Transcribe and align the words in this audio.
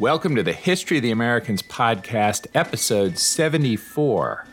Welcome 0.00 0.36
to 0.36 0.44
the 0.44 0.52
History 0.52 0.98
of 0.98 1.02
the 1.02 1.10
Americans 1.10 1.60
podcast, 1.60 2.46
episode 2.54 3.18
74. 3.18 4.46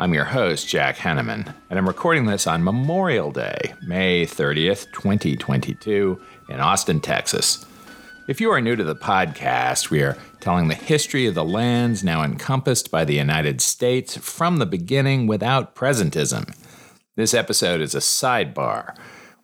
I'm 0.00 0.12
your 0.12 0.24
host, 0.24 0.66
Jack 0.66 0.96
Henneman, 0.96 1.54
and 1.70 1.78
I'm 1.78 1.86
recording 1.86 2.26
this 2.26 2.48
on 2.48 2.64
Memorial 2.64 3.30
Day, 3.30 3.72
May 3.86 4.26
30th, 4.26 4.90
2022, 4.92 6.20
in 6.48 6.58
Austin, 6.58 6.98
Texas. 6.98 7.64
If 8.26 8.40
you 8.40 8.50
are 8.50 8.60
new 8.60 8.74
to 8.74 8.82
the 8.82 8.96
podcast, 8.96 9.90
we 9.90 10.02
are 10.02 10.18
telling 10.40 10.66
the 10.66 10.74
history 10.74 11.28
of 11.28 11.36
the 11.36 11.44
lands 11.44 12.02
now 12.02 12.24
encompassed 12.24 12.90
by 12.90 13.04
the 13.04 13.14
United 13.14 13.60
States 13.60 14.16
from 14.16 14.56
the 14.56 14.66
beginning 14.66 15.28
without 15.28 15.76
presentism. 15.76 16.52
This 17.14 17.32
episode 17.32 17.80
is 17.80 17.94
a 17.94 17.98
sidebar, 17.98 18.96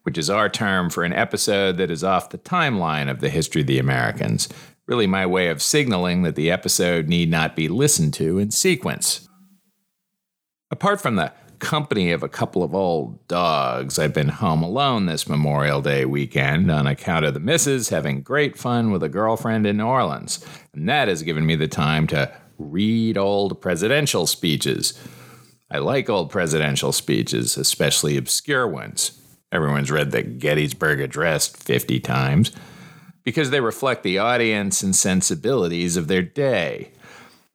which 0.03 0.19
is 0.19 0.29
our 0.29 0.49
term 0.49 0.91
for 0.91 1.05
an 1.05 1.13
episode 1.13 1.77
that 1.77 1.91
is 1.91 2.03
off 2.03 2.31
the 2.31 2.39
timeline 2.39 3.09
of 3.09 3.21
the 3.21 3.31
history 3.31 3.61
of 3.61 3.69
the 3.69 3.79
Americans 3.79 4.49
really 4.91 5.07
my 5.07 5.25
way 5.25 5.49
of 5.49 5.63
signaling 5.63 6.23
that 6.23 6.35
the 6.35 6.51
episode 6.51 7.09
need 7.09 7.31
not 7.31 7.55
be 7.55 7.69
listened 7.69 8.13
to 8.13 8.39
in 8.39 8.51
sequence. 8.51 9.29
Apart 10.73 11.01
from 11.01 11.15
the 11.15 11.33
company 11.61 12.11
of 12.11 12.25
a 12.25 12.29
couple 12.29 12.65
of 12.65 12.75
old 12.75 13.27
dogs, 13.29 14.01
I've 14.01 14.13
been 14.13 14.29
home 14.29 14.65
alone 14.65 15.07
this 15.07 15.29
Memorial 15.29 15.81
Day 15.81 16.05
weekend 16.05 16.73
on 16.73 16.89
account 16.89 17.25
of 17.25 17.35
the 17.35 17.41
missus 17.41 17.91
having 17.91 18.23
great 18.23 18.59
fun 18.59 18.91
with 18.91 19.05
a 19.05 19.09
girlfriend 19.09 19.65
in 19.65 19.77
New 19.77 19.87
Orleans. 19.87 20.45
And 20.75 20.89
that 20.89 21.07
has 21.07 21.23
given 21.23 21.47
me 21.47 21.55
the 21.55 21.69
time 21.69 22.09
to 22.09 22.33
read 22.59 23.17
old 23.17 23.61
presidential 23.61 24.27
speeches. 24.27 25.01
I 25.71 25.79
like 25.79 26.11
old 26.11 26.31
presidential 26.31 26.91
speeches, 26.91 27.57
especially 27.57 28.17
obscure 28.17 28.67
ones. 28.67 29.21
Everyone's 29.53 29.93
read 29.93 30.11
the 30.11 30.25
Gettysburg 30.25 31.01
Address 31.01 31.47
50 31.47 32.01
times 32.01 32.51
because 33.25 33.51
they 33.51 33.61
reflect 33.61 34.03
the 34.03 34.19
audience 34.19 34.83
and 34.83 34.95
sensibilities 34.95 35.97
of 35.97 36.09
their 36.09 36.23
day. 36.23 36.91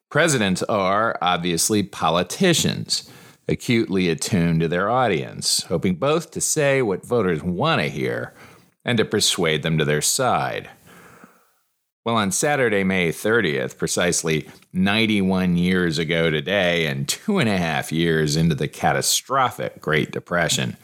Presidents 0.10 0.64
are 0.64 1.18
obviously 1.22 1.84
politicians, 1.84 3.10
acutely 3.48 4.10
attuned 4.10 4.62
to 4.62 4.68
their 4.68 4.90
audience, 4.90 5.64
hoping 5.64 5.96
both 5.96 6.32
to 6.32 6.42
say 6.42 6.82
what 6.82 7.06
voters 7.06 7.44
want 7.44 7.82
to 7.82 7.90
hear 7.90 8.34
and 8.84 8.98
to 8.98 9.06
persuade 9.06 9.64
them 9.64 9.78
to 9.78 9.86
their 9.86 10.02
side. 10.02 10.70
Well, 12.06 12.18
on 12.18 12.32
Saturday, 12.32 12.84
May 12.84 13.10
30th, 13.10 13.80
precisely 13.80 14.48
91 14.74 15.58
years 15.58 15.98
ago 15.98 16.30
today, 16.30 16.86
and 16.86 17.10
two 17.10 17.40
and 17.40 17.50
a 17.50 17.58
half 17.58 17.92
years 17.92 18.36
into 18.36 18.54
the 18.54 18.68
catastrophic 18.68 19.82
Great 19.82 20.12
Depression, 20.12 20.78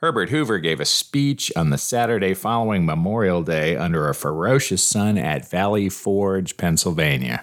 Herbert 0.00 0.28
Hoover 0.28 0.58
gave 0.58 0.78
a 0.78 0.84
speech 0.84 1.50
on 1.56 1.70
the 1.70 1.78
Saturday 1.78 2.34
following 2.34 2.84
Memorial 2.84 3.42
Day 3.42 3.76
under 3.76 4.08
a 4.08 4.14
ferocious 4.14 4.82
sun 4.82 5.16
at 5.16 5.48
Valley 5.48 5.88
Forge, 5.88 6.58
Pennsylvania. 6.58 7.42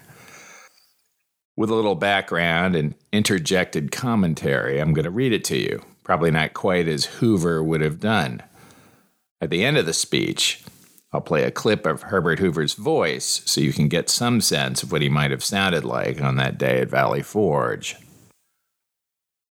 With 1.57 1.71
a 1.71 1.75
little 1.75 1.95
background 1.95 2.75
and 2.75 2.93
interjected 3.11 3.91
commentary, 3.91 4.79
I'm 4.79 4.93
going 4.93 5.05
to 5.05 5.09
read 5.09 5.33
it 5.33 5.43
to 5.45 5.57
you, 5.57 5.81
probably 6.03 6.29
not 6.29 6.53
quite 6.53 6.87
as 6.87 7.05
Hoover 7.05 7.63
would 7.63 7.81
have 7.81 7.99
done. 7.99 8.43
At 9.41 9.49
the 9.49 9.65
end 9.65 9.77
of 9.77 9.87
the 9.87 9.93
speech, 9.93 10.63
I'll 11.11 11.21
play 11.21 11.45
a 11.45 11.51
clip 11.51 11.87
of 11.87 12.03
Herbert 12.03 12.37
Hoover's 12.37 12.75
voice 12.75 13.41
so 13.45 13.61
you 13.61 13.73
can 13.73 13.87
get 13.87 14.09
some 14.09 14.41
sense 14.41 14.83
of 14.83 14.91
what 14.91 15.01
he 15.01 15.09
might 15.09 15.31
have 15.31 15.43
sounded 15.43 15.85
like 15.85 16.21
on 16.21 16.35
that 16.35 16.59
day 16.59 16.81
at 16.81 16.89
Valley 16.89 17.23
Forge. 17.23 17.95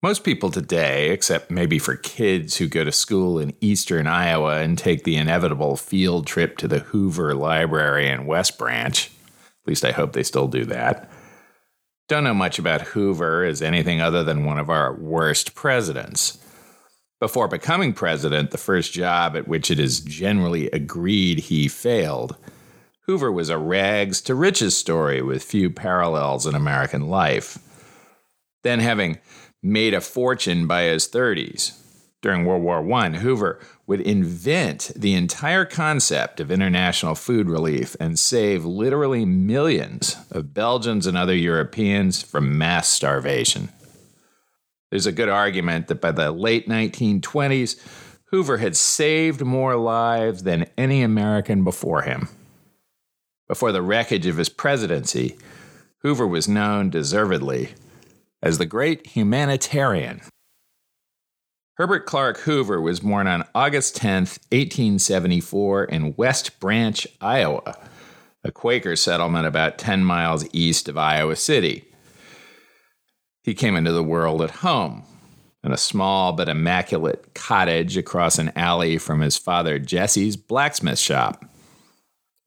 Most 0.02 0.24
people 0.24 0.50
today, 0.50 1.10
except 1.10 1.50
maybe 1.50 1.78
for 1.78 1.96
kids 1.96 2.56
who 2.56 2.68
go 2.68 2.84
to 2.84 2.92
school 2.92 3.38
in 3.38 3.56
eastern 3.62 4.06
Iowa 4.06 4.60
and 4.60 4.76
take 4.76 5.04
the 5.04 5.16
inevitable 5.16 5.76
field 5.76 6.26
trip 6.26 6.58
to 6.58 6.68
the 6.68 6.80
Hoover 6.80 7.34
Library 7.34 8.08
in 8.08 8.26
West 8.26 8.58
Branch, 8.58 9.06
at 9.06 9.68
least 9.68 9.86
I 9.86 9.92
hope 9.92 10.12
they 10.12 10.22
still 10.22 10.48
do 10.48 10.66
that, 10.66 11.10
don't 12.08 12.24
know 12.24 12.34
much 12.34 12.58
about 12.58 12.82
Hoover 12.82 13.44
as 13.44 13.62
anything 13.62 14.00
other 14.00 14.22
than 14.22 14.44
one 14.44 14.58
of 14.58 14.68
our 14.68 14.94
worst 14.94 15.54
presidents. 15.54 16.38
Before 17.18 17.48
becoming 17.48 17.94
president, 17.94 18.50
the 18.50 18.58
first 18.58 18.92
job 18.92 19.34
at 19.34 19.48
which 19.48 19.70
it 19.70 19.80
is 19.80 20.00
generally 20.00 20.70
agreed 20.70 21.40
he 21.40 21.68
failed, 21.68 22.36
Hoover 23.06 23.32
was 23.32 23.48
a 23.48 23.56
rags 23.56 24.20
to 24.22 24.34
riches 24.34 24.76
story 24.76 25.22
with 25.22 25.42
few 25.42 25.70
parallels 25.70 26.46
in 26.46 26.54
American 26.54 27.08
life. 27.08 27.58
Then, 28.62 28.80
having 28.80 29.18
made 29.62 29.94
a 29.94 30.00
fortune 30.00 30.66
by 30.66 30.82
his 30.82 31.08
30s. 31.08 31.80
During 32.22 32.44
World 32.44 32.62
War 32.62 32.92
I, 32.92 33.10
Hoover 33.10 33.60
would 33.86 34.00
invent 34.00 34.90
the 34.96 35.14
entire 35.14 35.64
concept 35.64 36.40
of 36.40 36.50
international 36.50 37.14
food 37.14 37.48
relief 37.48 37.94
and 38.00 38.18
save 38.18 38.64
literally 38.64 39.24
millions 39.24 40.16
of 40.30 40.52
Belgians 40.52 41.06
and 41.06 41.16
other 41.16 41.34
Europeans 41.34 42.22
from 42.22 42.58
mass 42.58 42.88
starvation. 42.88 43.68
There's 44.90 45.06
a 45.06 45.12
good 45.12 45.28
argument 45.28 45.88
that 45.88 46.00
by 46.00 46.12
the 46.12 46.32
late 46.32 46.68
1920s, 46.68 47.80
Hoover 48.30 48.58
had 48.58 48.76
saved 48.76 49.44
more 49.44 49.76
lives 49.76 50.42
than 50.42 50.66
any 50.76 51.02
American 51.02 51.64
before 51.64 52.02
him. 52.02 52.28
Before 53.46 53.70
the 53.70 53.82
wreckage 53.82 54.26
of 54.26 54.36
his 54.36 54.48
presidency, 54.48 55.36
Hoover 56.02 56.26
was 56.26 56.48
known 56.48 56.90
deservedly 56.90 57.74
as 58.42 58.58
the 58.58 58.66
great 58.66 59.06
humanitarian. 59.08 60.20
Herbert 61.76 62.06
Clark 62.06 62.38
Hoover 62.40 62.80
was 62.80 63.00
born 63.00 63.26
on 63.26 63.44
August 63.54 63.96
10, 63.96 64.22
1874, 64.22 65.84
in 65.84 66.14
West 66.16 66.58
Branch, 66.58 67.06
Iowa, 67.20 67.76
a 68.42 68.50
Quaker 68.50 68.96
settlement 68.96 69.46
about 69.46 69.76
10 69.76 70.02
miles 70.02 70.46
east 70.54 70.88
of 70.88 70.96
Iowa 70.96 71.36
City. 71.36 71.84
He 73.42 73.54
came 73.54 73.76
into 73.76 73.92
the 73.92 74.02
world 74.02 74.40
at 74.40 74.50
home, 74.50 75.02
in 75.62 75.70
a 75.70 75.76
small 75.76 76.32
but 76.32 76.48
immaculate 76.48 77.34
cottage 77.34 77.98
across 77.98 78.38
an 78.38 78.52
alley 78.56 78.96
from 78.96 79.20
his 79.20 79.36
father 79.36 79.78
Jesse's 79.78 80.36
blacksmith 80.36 80.98
shop. 80.98 81.44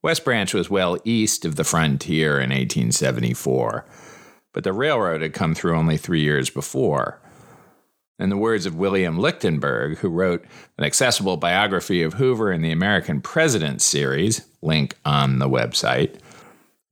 West 0.02 0.24
Branch 0.24 0.52
was 0.52 0.70
well 0.70 0.98
east 1.04 1.44
of 1.44 1.54
the 1.54 1.64
frontier 1.64 2.36
in 2.36 2.50
1874 2.50 3.84
but 4.52 4.64
the 4.64 4.72
railroad 4.72 5.22
had 5.22 5.32
come 5.32 5.54
through 5.54 5.76
only 5.76 5.96
three 5.96 6.20
years 6.20 6.50
before. 6.50 7.20
In 8.18 8.28
the 8.28 8.36
words 8.36 8.66
of 8.66 8.76
William 8.76 9.18
Leuchtenburg, 9.18 9.98
who 9.98 10.10
wrote 10.10 10.44
an 10.76 10.84
accessible 10.84 11.36
biography 11.38 12.02
of 12.02 12.14
Hoover 12.14 12.52
in 12.52 12.60
the 12.60 12.72
American 12.72 13.20
President 13.20 13.80
series, 13.80 14.46
link 14.60 14.96
on 15.04 15.38
the 15.38 15.48
website, 15.48 16.20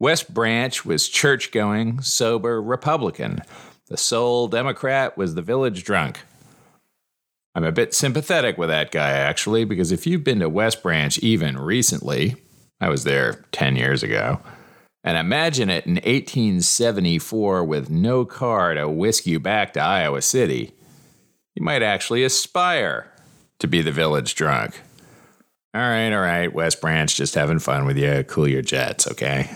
West 0.01 0.33
Branch 0.33 0.85
was 0.85 1.09
church 1.09 1.51
going, 1.51 2.01
sober 2.01 2.63
Republican. 2.63 3.43
The 3.89 3.97
sole 3.97 4.49
Democrat 4.49 5.19
was 5.19 5.35
the 5.35 5.43
village 5.43 5.85
drunk. 5.85 6.21
I'm 7.55 7.65
a 7.65 7.73
bit 7.73 7.93
sympathetic 7.93 8.57
with 8.57 8.69
that 8.69 8.93
guy, 8.93 9.11
actually, 9.11 9.65
because 9.65 9.91
if 9.91 10.07
you've 10.07 10.23
been 10.23 10.41
to 10.41 10.49
West 10.49 10.83
Branch 10.83 11.19
even 11.19 11.59
recently, 11.59 12.37
I 12.81 12.89
was 12.89 13.05
there 13.05 13.45
10 13.51 13.75
years 13.75 14.03
ago, 14.03 14.41
and 15.05 15.17
imagine 15.17 15.71
it 15.71 15.87
in 15.87 15.95
1874 15.95 17.65
with 17.65 17.91
no 17.91 18.25
car 18.25 18.75
to 18.75 18.89
whisk 18.89 19.27
you 19.27 19.39
back 19.41 19.73
to 19.75 19.81
Iowa 19.81 20.23
City. 20.23 20.73
You 21.55 21.65
might 21.65 21.83
actually 21.83 22.25
aspire 22.25 23.13
to 23.59 23.67
be 23.67 23.83
the 23.83 23.93
village 23.93 24.35
drunk. 24.35 24.83
All 25.75 25.81
right, 25.83 26.13
all 26.13 26.21
right, 26.21 26.53
West 26.53 26.81
Branch, 26.81 27.15
just 27.15 27.35
having 27.35 27.59
fun 27.59 27.85
with 27.85 27.97
you. 27.97 28.25
Cool 28.25 28.49
your 28.49 28.63
jets, 28.63 29.07
okay? 29.07 29.51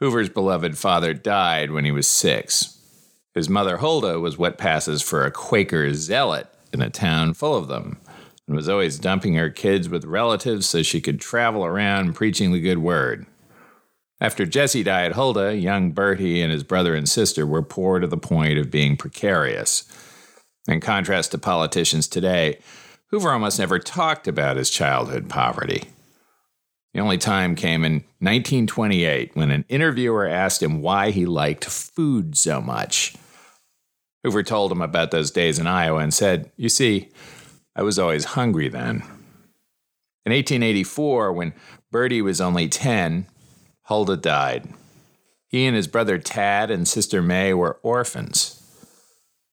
Hoover's 0.00 0.28
beloved 0.28 0.76
father 0.76 1.14
died 1.14 1.70
when 1.70 1.84
he 1.84 1.90
was 1.90 2.06
six. 2.06 2.78
His 3.34 3.48
mother, 3.48 3.78
Hulda, 3.78 4.18
was 4.18 4.36
what 4.36 4.58
passes 4.58 5.02
for 5.02 5.24
a 5.24 5.30
Quaker 5.30 5.92
zealot 5.94 6.48
in 6.72 6.82
a 6.82 6.90
town 6.90 7.34
full 7.34 7.54
of 7.54 7.68
them, 7.68 7.98
and 8.46 8.56
was 8.56 8.68
always 8.68 8.98
dumping 8.98 9.34
her 9.34 9.50
kids 9.50 9.88
with 9.88 10.04
relatives 10.04 10.66
so 10.66 10.82
she 10.82 11.00
could 11.00 11.20
travel 11.20 11.64
around 11.64 12.14
preaching 12.14 12.52
the 12.52 12.60
good 12.60 12.78
word. 12.78 13.26
After 14.20 14.46
Jesse 14.46 14.82
died, 14.82 15.12
Hulda, 15.12 15.56
young 15.56 15.92
Bertie, 15.92 16.40
and 16.40 16.50
his 16.50 16.62
brother 16.62 16.94
and 16.94 17.08
sister 17.08 17.46
were 17.46 17.62
poor 17.62 17.98
to 17.98 18.06
the 18.06 18.16
point 18.16 18.58
of 18.58 18.70
being 18.70 18.96
precarious. 18.96 19.84
In 20.66 20.80
contrast 20.80 21.32
to 21.32 21.38
politicians 21.38 22.08
today, 22.08 22.58
Hoover 23.10 23.30
almost 23.30 23.58
never 23.58 23.78
talked 23.78 24.26
about 24.26 24.56
his 24.56 24.70
childhood 24.70 25.28
poverty. 25.28 25.84
The 26.94 27.00
only 27.00 27.18
time 27.18 27.54
came 27.54 27.84
in 27.84 28.04
1928 28.20 29.36
when 29.36 29.50
an 29.50 29.66
interviewer 29.68 30.26
asked 30.26 30.62
him 30.62 30.80
why 30.80 31.10
he 31.10 31.26
liked 31.26 31.66
food 31.66 32.38
so 32.38 32.62
much. 32.62 33.14
Hoover 34.24 34.42
told 34.42 34.72
him 34.72 34.80
about 34.80 35.10
those 35.10 35.30
days 35.30 35.58
in 35.58 35.66
Iowa 35.66 36.00
and 36.00 36.12
said, 36.12 36.50
You 36.56 36.70
see, 36.70 37.10
I 37.76 37.82
was 37.82 37.98
always 37.98 38.24
hungry 38.24 38.68
then. 38.68 39.02
In 40.24 40.32
1884, 40.32 41.32
when 41.34 41.52
Bertie 41.92 42.22
was 42.22 42.40
only 42.40 42.66
10, 42.66 43.26
Hulda 43.86 44.16
died. 44.16 44.68
He 45.48 45.64
and 45.64 45.76
his 45.76 45.86
brother 45.86 46.18
Tad 46.18 46.70
and 46.70 46.88
sister 46.88 47.22
May 47.22 47.54
were 47.54 47.78
orphans. 47.82 48.62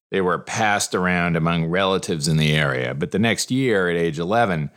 They 0.10 0.22
were 0.22 0.40
passed 0.40 0.96
around 0.96 1.36
among 1.36 1.66
relatives 1.66 2.28
in 2.28 2.38
the 2.38 2.54
area, 2.54 2.94
but 2.94 3.12
the 3.12 3.20
next 3.20 3.52
year, 3.52 3.90
at 3.90 3.96
age 3.96 4.20
11, 4.20 4.72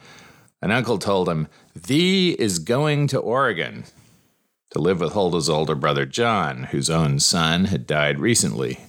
an 0.62 0.70
uncle 0.70 0.98
told 0.98 1.28
him, 1.28 1.48
Thee 1.74 2.32
is 2.38 2.58
going 2.58 3.06
to 3.08 3.18
Oregon. 3.18 3.84
to 4.72 4.78
live 4.78 5.00
with 5.00 5.12
Hulda's 5.12 5.48
older 5.48 5.74
brother 5.74 6.04
John, 6.04 6.64
whose 6.64 6.90
own 6.90 7.18
son 7.20 7.66
had 7.66 7.86
died 7.86 8.18
recently. 8.18 8.80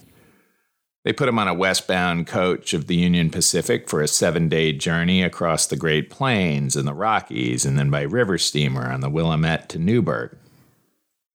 They 1.04 1.12
put 1.14 1.28
him 1.28 1.38
on 1.38 1.48
a 1.48 1.54
westbound 1.54 2.26
coach 2.26 2.74
of 2.74 2.88
the 2.88 2.96
Union 2.96 3.30
Pacific 3.30 3.88
for 3.88 4.02
a 4.02 4.08
seven 4.08 4.48
day 4.50 4.72
journey 4.72 5.22
across 5.22 5.66
the 5.66 5.76
Great 5.76 6.10
Plains 6.10 6.76
and 6.76 6.86
the 6.86 6.92
Rockies, 6.92 7.64
and 7.64 7.78
then 7.78 7.88
by 7.90 8.02
river 8.02 8.36
steamer 8.36 8.90
on 8.90 9.00
the 9.00 9.08
Willamette 9.08 9.68
to 9.70 9.78
Newberg, 9.78 10.36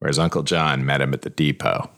where 0.04 0.10
his 0.10 0.20
Uncle 0.20 0.44
John 0.44 0.86
met 0.86 1.00
him 1.00 1.14
at 1.14 1.22
the 1.22 1.30
depot. 1.30 1.90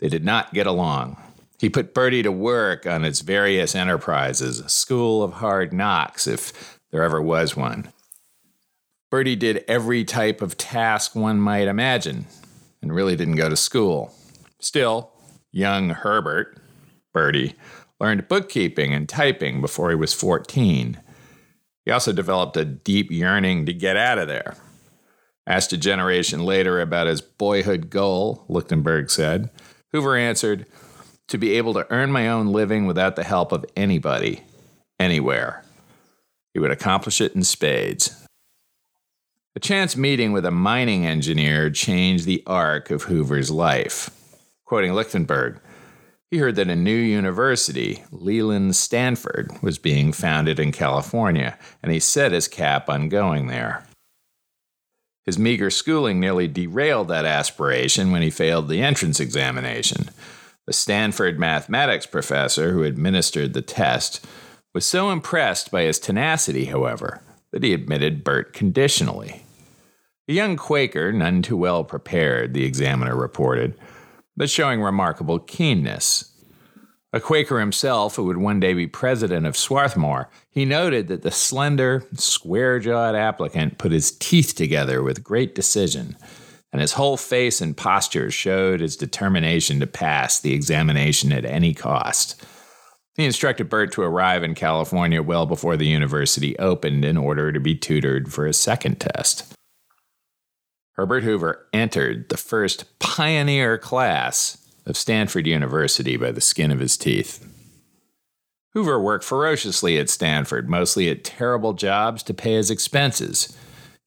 They 0.00 0.08
did 0.08 0.24
not 0.24 0.52
get 0.52 0.66
along. 0.66 1.22
He 1.60 1.70
put 1.70 1.94
Bertie 1.94 2.24
to 2.24 2.32
work 2.32 2.84
on 2.84 3.04
its 3.04 3.20
various 3.20 3.76
enterprises, 3.76 4.58
a 4.58 4.68
school 4.68 5.22
of 5.22 5.34
hard 5.34 5.72
knocks, 5.72 6.26
if 6.26 6.80
there 6.90 7.04
ever 7.04 7.22
was 7.22 7.54
one. 7.54 7.92
Bertie 9.08 9.36
did 9.36 9.64
every 9.68 10.02
type 10.02 10.42
of 10.42 10.56
task 10.56 11.14
one 11.14 11.40
might 11.40 11.68
imagine 11.68 12.26
and 12.82 12.92
really 12.92 13.14
didn't 13.14 13.36
go 13.36 13.48
to 13.48 13.56
school. 13.56 14.12
Still, 14.58 15.12
young 15.52 15.90
Herbert, 15.90 16.60
Bertie, 17.14 17.54
learned 18.00 18.26
bookkeeping 18.26 18.92
and 18.92 19.08
typing 19.08 19.60
before 19.60 19.90
he 19.90 19.94
was 19.96 20.12
14. 20.12 21.00
He 21.84 21.90
also 21.92 22.12
developed 22.12 22.56
a 22.56 22.64
deep 22.64 23.12
yearning 23.12 23.64
to 23.66 23.72
get 23.72 23.96
out 23.96 24.18
of 24.18 24.26
there. 24.26 24.56
Asked 25.46 25.72
a 25.72 25.76
generation 25.76 26.44
later 26.44 26.80
about 26.80 27.06
his 27.06 27.20
boyhood 27.20 27.90
goal, 27.90 28.44
Leuchtenburg 28.48 29.10
said, 29.10 29.50
Hoover 29.92 30.16
answered, 30.16 30.66
To 31.28 31.38
be 31.38 31.52
able 31.52 31.74
to 31.74 31.86
earn 31.90 32.12
my 32.12 32.28
own 32.28 32.48
living 32.48 32.86
without 32.86 33.16
the 33.16 33.24
help 33.24 33.52
of 33.52 33.64
anybody, 33.76 34.42
anywhere. 34.98 35.64
He 36.54 36.60
would 36.60 36.70
accomplish 36.70 37.20
it 37.20 37.34
in 37.34 37.42
spades. 37.42 38.26
A 39.56 39.60
chance 39.60 39.96
meeting 39.96 40.32
with 40.32 40.46
a 40.46 40.50
mining 40.50 41.04
engineer 41.04 41.70
changed 41.70 42.24
the 42.24 42.42
arc 42.46 42.90
of 42.90 43.04
Hoover's 43.04 43.50
life. 43.50 44.10
Quoting 44.64 44.92
Leuchtenburg, 44.92 45.58
he 46.30 46.38
heard 46.38 46.54
that 46.54 46.68
a 46.68 46.76
new 46.76 46.94
university, 46.94 48.04
Leland 48.12 48.76
Stanford, 48.76 49.50
was 49.62 49.78
being 49.78 50.12
founded 50.12 50.60
in 50.60 50.70
California, 50.70 51.58
and 51.82 51.90
he 51.90 51.98
set 51.98 52.30
his 52.30 52.46
cap 52.46 52.88
on 52.88 53.08
going 53.08 53.48
there. 53.48 53.84
His 55.26 55.38
meager 55.38 55.70
schooling 55.70 56.18
nearly 56.18 56.48
derailed 56.48 57.08
that 57.08 57.24
aspiration 57.24 58.10
when 58.10 58.22
he 58.22 58.30
failed 58.30 58.68
the 58.68 58.82
entrance 58.82 59.20
examination. 59.20 60.10
The 60.66 60.72
Stanford 60.72 61.38
mathematics 61.38 62.06
professor 62.06 62.72
who 62.72 62.84
administered 62.84 63.52
the 63.52 63.62
test 63.62 64.26
was 64.74 64.86
so 64.86 65.10
impressed 65.10 65.70
by 65.70 65.82
his 65.82 65.98
tenacity, 65.98 66.66
however, 66.66 67.20
that 67.52 67.62
he 67.62 67.74
admitted 67.74 68.24
Bert 68.24 68.52
conditionally. 68.52 69.42
A 70.28 70.32
young 70.32 70.56
Quaker, 70.56 71.12
none 71.12 71.42
too 71.42 71.56
well 71.56 71.82
prepared, 71.82 72.54
the 72.54 72.64
examiner 72.64 73.16
reported, 73.16 73.76
but 74.36 74.48
showing 74.48 74.80
remarkable 74.80 75.40
keenness. 75.40 76.29
A 77.12 77.18
Quaker 77.18 77.58
himself, 77.58 78.14
who 78.14 78.24
would 78.24 78.36
one 78.36 78.60
day 78.60 78.72
be 78.72 78.86
president 78.86 79.44
of 79.44 79.56
Swarthmore, 79.56 80.30
he 80.48 80.64
noted 80.64 81.08
that 81.08 81.22
the 81.22 81.32
slender, 81.32 82.04
square 82.14 82.78
jawed 82.78 83.16
applicant 83.16 83.78
put 83.78 83.90
his 83.90 84.12
teeth 84.12 84.54
together 84.54 85.02
with 85.02 85.24
great 85.24 85.56
decision, 85.56 86.16
and 86.72 86.80
his 86.80 86.92
whole 86.92 87.16
face 87.16 87.60
and 87.60 87.76
posture 87.76 88.30
showed 88.30 88.78
his 88.78 88.96
determination 88.96 89.80
to 89.80 89.88
pass 89.88 90.38
the 90.38 90.54
examination 90.54 91.32
at 91.32 91.44
any 91.44 91.74
cost. 91.74 92.40
He 93.16 93.24
instructed 93.24 93.68
Bert 93.68 93.90
to 93.92 94.02
arrive 94.02 94.44
in 94.44 94.54
California 94.54 95.20
well 95.20 95.46
before 95.46 95.76
the 95.76 95.88
university 95.88 96.56
opened 96.60 97.04
in 97.04 97.16
order 97.16 97.50
to 97.50 97.58
be 97.58 97.74
tutored 97.74 98.32
for 98.32 98.46
a 98.46 98.52
second 98.52 99.00
test. 99.00 99.52
Herbert 100.92 101.24
Hoover 101.24 101.66
entered 101.72 102.28
the 102.28 102.36
first 102.36 102.98
pioneer 103.00 103.78
class 103.78 104.59
of 104.86 104.96
Stanford 104.96 105.46
University 105.46 106.16
by 106.16 106.32
the 106.32 106.40
skin 106.40 106.70
of 106.70 106.80
his 106.80 106.96
teeth. 106.96 107.46
Hoover 108.72 109.00
worked 109.00 109.24
ferociously 109.24 109.98
at 109.98 110.08
Stanford, 110.08 110.68
mostly 110.70 111.08
at 111.08 111.24
terrible 111.24 111.72
jobs 111.72 112.22
to 112.24 112.34
pay 112.34 112.54
his 112.54 112.70
expenses. 112.70 113.56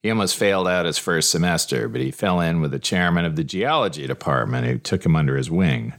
He 0.02 0.10
almost 0.10 0.38
failed 0.38 0.68
out 0.68 0.86
his 0.86 0.98
first 0.98 1.30
semester, 1.30 1.88
but 1.88 2.02
he 2.02 2.12
fell 2.12 2.40
in 2.40 2.62
with 2.62 2.72
the 2.72 2.80
chairman 2.80 3.26
of 3.26 3.36
the 3.36 3.44
geology 3.44 4.08
department 4.08 4.68
who 4.68 4.78
took 4.78 5.06
him 5.06 5.16
under 5.16 5.38
his 5.38 5.52
wing. 5.52 5.94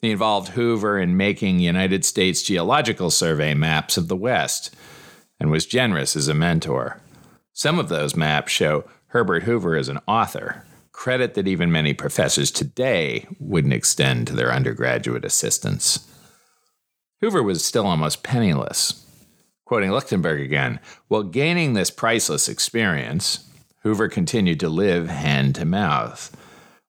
He 0.00 0.12
involved 0.12 0.48
Hoover 0.48 0.98
in 0.98 1.16
making 1.16 1.58
United 1.58 2.04
States 2.04 2.42
Geological 2.42 3.10
Survey 3.10 3.54
maps 3.54 3.96
of 3.96 4.08
the 4.08 4.16
West 4.16 4.74
and 5.38 5.50
was 5.50 5.66
generous 5.66 6.16
as 6.16 6.28
a 6.28 6.34
mentor. 6.34 7.00
Some 7.52 7.78
of 7.78 7.88
those 7.88 8.16
maps 8.16 8.52
show 8.52 8.84
Herbert 9.08 9.42
Hoover 9.42 9.76
as 9.76 9.88
an 9.88 9.98
author, 10.06 10.64
credit 11.00 11.32
that 11.32 11.48
even 11.48 11.72
many 11.72 11.94
professors 11.94 12.50
today 12.50 13.26
wouldn't 13.38 13.72
extend 13.72 14.26
to 14.26 14.34
their 14.34 14.52
undergraduate 14.52 15.24
assistants. 15.24 16.06
Hoover 17.22 17.42
was 17.42 17.64
still 17.64 17.86
almost 17.86 18.22
penniless. 18.22 19.06
Quoting 19.64 19.92
Leuchtenburg 19.92 20.44
again, 20.44 20.78
while 21.08 21.22
gaining 21.22 21.72
this 21.72 21.90
priceless 21.90 22.50
experience, 22.50 23.48
Hoover 23.82 24.10
continued 24.10 24.60
to 24.60 24.68
live 24.68 25.08
hand 25.08 25.54
to 25.54 25.64
mouth. 25.64 26.36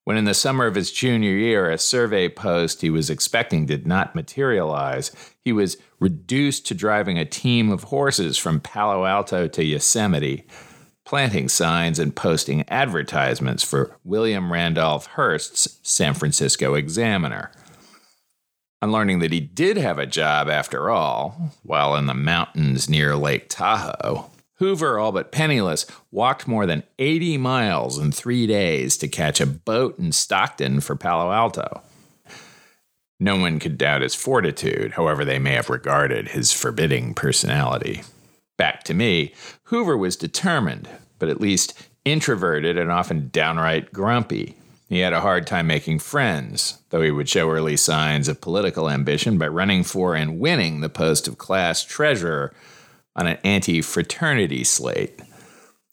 When 0.04 0.18
in 0.18 0.26
the 0.26 0.34
summer 0.34 0.66
of 0.66 0.76
his 0.76 0.92
junior 0.92 1.32
year, 1.32 1.72
a 1.72 1.78
survey 1.78 2.28
post 2.28 2.82
he 2.82 2.90
was 2.90 3.10
expecting 3.10 3.66
did 3.66 3.88
not 3.88 4.14
materialize, 4.14 5.14
he 5.40 5.54
was 5.54 5.78
reduced 6.02 6.68
to 6.68 6.74
driving 6.74 7.18
a 7.18 7.24
team 7.24 7.72
of 7.72 7.84
horses 7.84 8.38
from 8.38 8.60
Palo 8.60 9.06
Alto 9.06 9.48
to 9.48 9.64
Yosemite 9.64 10.46
planting 11.12 11.50
signs 11.50 12.00
and 12.00 12.16
posting 12.16 12.64
advertisements 12.70 13.62
for 13.62 13.98
William 14.06 14.50
Randolph 14.50 15.08
Hearst's 15.08 15.78
San 15.84 16.14
Francisco 16.14 16.74
Examiner. 16.74 17.52
On 18.82 18.94
learning 18.94 19.20
that 19.20 19.34
he 19.34 19.42
did 19.42 19.76
have 19.76 20.00
a 20.00 20.06
job 20.06 20.48
after 20.48 20.90
all, 20.90 21.52
while 21.64 21.98
in 21.98 22.06
the 22.06 22.14
mountains 22.14 22.90
near 22.90 23.18
Lake 23.18 23.50
Tahoe, 23.50 24.32
Hoover, 24.60 24.98
all 24.98 25.12
but 25.12 25.34
penniless, 25.34 25.86
walked 26.12 26.48
more 26.48 26.66
than 26.66 26.84
80 26.98 27.38
miles 27.40 28.00
in 28.00 28.14
three 28.14 28.48
days 28.48 28.96
to 28.96 29.10
catch 29.10 29.42
a 29.42 29.46
boat 29.46 30.00
in 30.00 30.14
Stockton 30.14 30.80
for 30.80 30.96
Palo 30.96 31.34
Alto. 31.34 31.82
No 33.20 33.36
one 33.36 33.60
could 33.60 33.78
doubt 33.78 34.02
his 34.02 34.16
fortitude, 34.16 34.94
however, 34.94 35.26
they 35.26 35.40
may 35.40 35.56
have 35.56 35.70
regarded 35.70 36.30
his 36.30 36.54
forbidding 36.54 37.14
personality. 37.14 38.04
Back 38.58 38.84
to 38.84 38.94
me, 38.94 39.34
Hoover 39.64 39.98
was 39.98 40.16
determined, 40.16 40.88
but 41.22 41.30
at 41.30 41.40
least 41.40 41.74
introverted 42.04 42.78
and 42.78 42.92
often 42.92 43.30
downright 43.30 43.94
grumpy. 43.94 44.58
He 44.90 45.00
had 45.00 45.14
a 45.14 45.22
hard 45.22 45.48
time 45.48 45.68
making 45.68 46.00
friends, 46.00 46.80
though 46.90 47.02
he 47.02 47.12
would 47.12 47.30
show 47.30 47.50
early 47.50 47.78
signs 47.78 48.28
of 48.28 48.42
political 48.42 48.90
ambition 48.90 49.38
by 49.38 49.48
running 49.48 49.84
for 49.84 50.16
and 50.16 50.40
winning 50.40 50.82
the 50.82 50.90
post 50.90 51.28
of 51.28 51.38
class 51.38 51.86
treasurer 51.86 52.54
on 53.16 53.28
an 53.28 53.38
anti 53.44 53.82
fraternity 53.82 54.64
slate. 54.64 55.22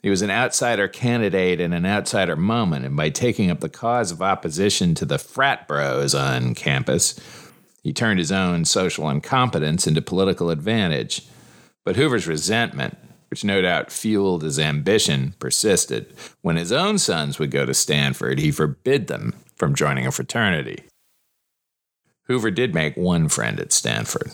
He 0.02 0.10
was 0.10 0.22
an 0.22 0.30
outsider 0.30 0.88
candidate 0.88 1.60
in 1.60 1.72
an 1.72 1.84
outsider 1.84 2.36
moment, 2.36 2.86
and 2.86 2.96
by 2.96 3.10
taking 3.10 3.50
up 3.50 3.60
the 3.60 3.68
cause 3.68 4.10
of 4.10 4.22
opposition 4.22 4.94
to 4.94 5.04
the 5.04 5.18
frat 5.18 5.68
bros 5.68 6.14
on 6.14 6.54
campus, 6.54 7.20
he 7.82 7.92
turned 7.92 8.18
his 8.18 8.32
own 8.32 8.64
social 8.64 9.10
incompetence 9.10 9.86
into 9.86 10.00
political 10.00 10.50
advantage. 10.50 11.26
But 11.84 11.96
Hoover's 11.96 12.26
resentment, 12.26 12.96
which 13.30 13.44
no 13.44 13.60
doubt 13.60 13.92
fueled 13.92 14.42
his 14.42 14.58
ambition, 14.58 15.34
persisted. 15.38 16.14
When 16.40 16.56
his 16.56 16.72
own 16.72 16.98
sons 16.98 17.38
would 17.38 17.50
go 17.50 17.66
to 17.66 17.74
Stanford, 17.74 18.38
he 18.38 18.50
forbid 18.50 19.06
them 19.06 19.34
from 19.54 19.74
joining 19.74 20.06
a 20.06 20.12
fraternity. 20.12 20.84
Hoover 22.24 22.50
did 22.50 22.74
make 22.74 22.96
one 22.96 23.28
friend 23.28 23.58
at 23.60 23.72
Stanford. 23.72 24.30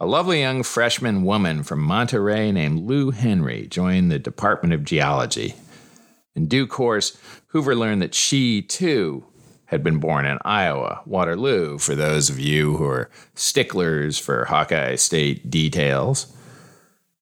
A 0.00 0.06
lovely 0.06 0.40
young 0.40 0.62
freshman 0.62 1.24
woman 1.24 1.62
from 1.62 1.80
Monterey 1.80 2.52
named 2.52 2.86
Lou 2.88 3.10
Henry 3.10 3.66
joined 3.66 4.10
the 4.10 4.18
Department 4.18 4.72
of 4.72 4.84
Geology. 4.84 5.54
In 6.34 6.46
due 6.46 6.66
course, 6.66 7.18
Hoover 7.48 7.74
learned 7.74 8.00
that 8.02 8.14
she, 8.14 8.62
too, 8.62 9.24
had 9.66 9.82
been 9.82 9.98
born 9.98 10.24
in 10.24 10.38
Iowa, 10.44 11.02
Waterloo, 11.04 11.78
for 11.78 11.94
those 11.94 12.30
of 12.30 12.38
you 12.38 12.76
who 12.76 12.84
are 12.84 13.10
sticklers 13.34 14.18
for 14.18 14.46
Hawkeye 14.46 14.94
State 14.94 15.50
details 15.50 16.32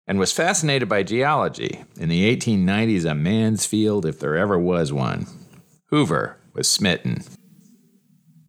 and 0.07 0.19
was 0.19 0.33
fascinated 0.33 0.89
by 0.89 1.03
geology. 1.03 1.85
In 1.99 2.09
the 2.09 2.37
1890s, 2.37 3.11
a 3.11 3.15
man's 3.15 3.67
field, 3.67 4.07
if 4.07 4.21
there 4.21 4.37
ever 4.37 4.59
was 4.59 4.93
one. 4.93 5.27
Hoover 5.91 6.37
was 6.53 6.71
smitten. 6.71 7.23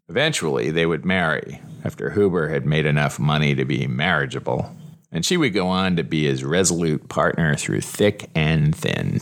Eventually, 0.10 0.72
they 0.72 0.86
would 0.86 1.06
marry 1.06 1.62
after 1.84 2.12
Hoover 2.12 2.50
had 2.50 2.66
made 2.66 2.86
enough 2.86 3.20
money 3.20 3.56
to 3.56 3.66
be 3.66 3.88
marriageable, 3.88 4.76
and 5.12 5.26
she 5.26 5.38
would 5.38 5.54
go 5.54 5.68
on 5.68 5.96
to 5.96 6.04
be 6.04 6.26
his 6.26 6.44
resolute 6.44 7.10
partner 7.10 7.56
through 7.56 7.82
thick 7.82 8.30
and 8.36 8.76
thin. 8.76 9.20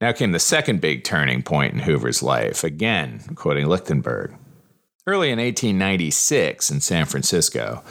Now 0.00 0.12
came 0.12 0.32
the 0.32 0.38
second 0.38 0.80
big 0.80 1.02
turning 1.02 1.42
point 1.42 1.74
in 1.74 1.80
Hoover's 1.80 2.22
life, 2.22 2.62
again, 2.62 3.20
quoting 3.34 3.66
Leuchtenburg. 3.66 4.36
Early 5.06 5.30
in 5.30 5.38
1896 5.38 6.70
in 6.70 6.80
San 6.80 7.06
Francisco, 7.06 7.82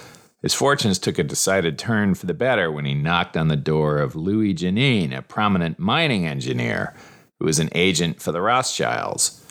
his 0.42 0.54
fortunes 0.54 1.00
took 1.00 1.18
a 1.18 1.24
decided 1.24 1.80
turn 1.80 2.14
for 2.14 2.26
the 2.26 2.34
better 2.34 2.72
when 2.72 2.86
he 2.86 2.94
knocked 2.94 3.36
on 3.36 3.48
the 3.48 3.56
door 3.56 3.98
of 4.00 4.16
Louis 4.16 4.54
Janin, 4.54 5.14
a 5.14 5.22
prominent 5.22 5.80
mining 5.80 6.28
engineer 6.28 6.94
who 7.40 7.46
was 7.46 7.60
an 7.60 7.70
agent 7.74 8.22
for 8.22 8.32
the 8.32 8.42
Rothschilds. 8.42 9.44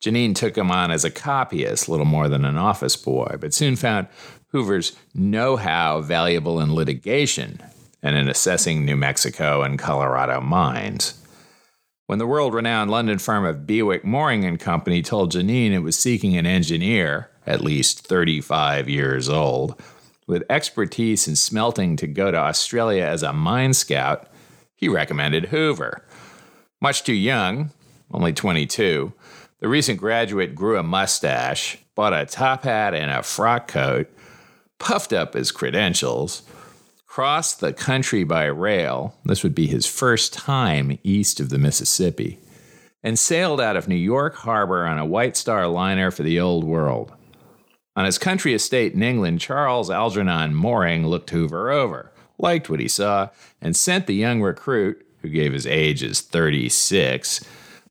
Janin 0.00 0.34
took 0.34 0.56
him 0.56 0.70
on 0.70 0.90
as 0.90 1.04
a 1.04 1.10
copyist, 1.10 1.88
little 1.88 2.06
more 2.06 2.28
than 2.28 2.44
an 2.44 2.56
office 2.56 2.96
boy, 2.96 3.36
but 3.40 3.54
soon 3.54 3.76
found 3.76 4.08
Hoover's 4.48 4.96
know 5.14 5.56
how 5.56 6.00
valuable 6.00 6.60
in 6.60 6.74
litigation 6.74 7.62
and 8.02 8.16
in 8.16 8.28
assessing 8.28 8.84
New 8.84 8.96
Mexico 8.96 9.62
and 9.62 9.78
Colorado 9.78 10.40
mines. 10.40 11.18
When 12.06 12.18
the 12.18 12.26
world 12.26 12.52
renowned 12.52 12.90
London 12.90 13.18
firm 13.18 13.44
of 13.44 13.66
Bewick 13.66 14.02
Moreing 14.02 14.44
and 14.44 14.58
Company 14.58 15.02
told 15.02 15.30
Janin 15.30 15.72
it 15.72 15.78
was 15.78 15.96
seeking 15.96 16.36
an 16.36 16.46
engineer, 16.46 17.30
at 17.46 17.60
least 17.60 18.06
35 18.06 18.88
years 18.88 19.28
old, 19.28 19.80
with 20.26 20.44
expertise 20.48 21.26
in 21.26 21.36
smelting 21.36 21.96
to 21.96 22.06
go 22.06 22.30
to 22.30 22.36
Australia 22.36 23.04
as 23.04 23.22
a 23.22 23.32
mine 23.32 23.74
scout, 23.74 24.28
he 24.74 24.88
recommended 24.88 25.46
Hoover. 25.46 26.04
Much 26.80 27.04
too 27.04 27.14
young, 27.14 27.70
only 28.12 28.32
22, 28.32 29.12
the 29.60 29.68
recent 29.68 30.00
graduate 30.00 30.54
grew 30.54 30.76
a 30.76 30.82
mustache, 30.82 31.78
bought 31.94 32.12
a 32.12 32.26
top 32.26 32.64
hat 32.64 32.94
and 32.94 33.10
a 33.10 33.22
frock 33.22 33.68
coat, 33.68 34.10
puffed 34.78 35.12
up 35.12 35.34
his 35.34 35.52
credentials, 35.52 36.42
crossed 37.06 37.60
the 37.60 37.72
country 37.72 38.24
by 38.24 38.44
rail. 38.46 39.14
This 39.24 39.42
would 39.42 39.54
be 39.54 39.66
his 39.66 39.86
first 39.86 40.32
time 40.32 40.98
east 41.04 41.38
of 41.38 41.50
the 41.50 41.58
Mississippi, 41.58 42.40
and 43.02 43.18
sailed 43.18 43.60
out 43.60 43.76
of 43.76 43.86
New 43.86 43.94
York 43.94 44.34
Harbor 44.34 44.84
on 44.84 44.98
a 44.98 45.06
White 45.06 45.36
Star 45.36 45.68
liner 45.68 46.10
for 46.10 46.22
the 46.22 46.40
Old 46.40 46.64
World. 46.64 47.12
On 47.94 48.04
his 48.04 48.18
country 48.18 48.54
estate 48.54 48.94
in 48.94 49.02
England, 49.02 49.40
Charles 49.40 49.90
Algernon 49.90 50.54
Moreing 50.54 51.06
looked 51.06 51.30
Hoover 51.30 51.70
over, 51.70 52.10
liked 52.38 52.70
what 52.70 52.80
he 52.80 52.88
saw, 52.88 53.28
and 53.60 53.76
sent 53.76 54.06
the 54.06 54.14
young 54.14 54.40
recruit, 54.40 55.06
who 55.20 55.28
gave 55.28 55.52
his 55.52 55.66
age 55.66 56.02
as 56.02 56.20
36, 56.20 57.44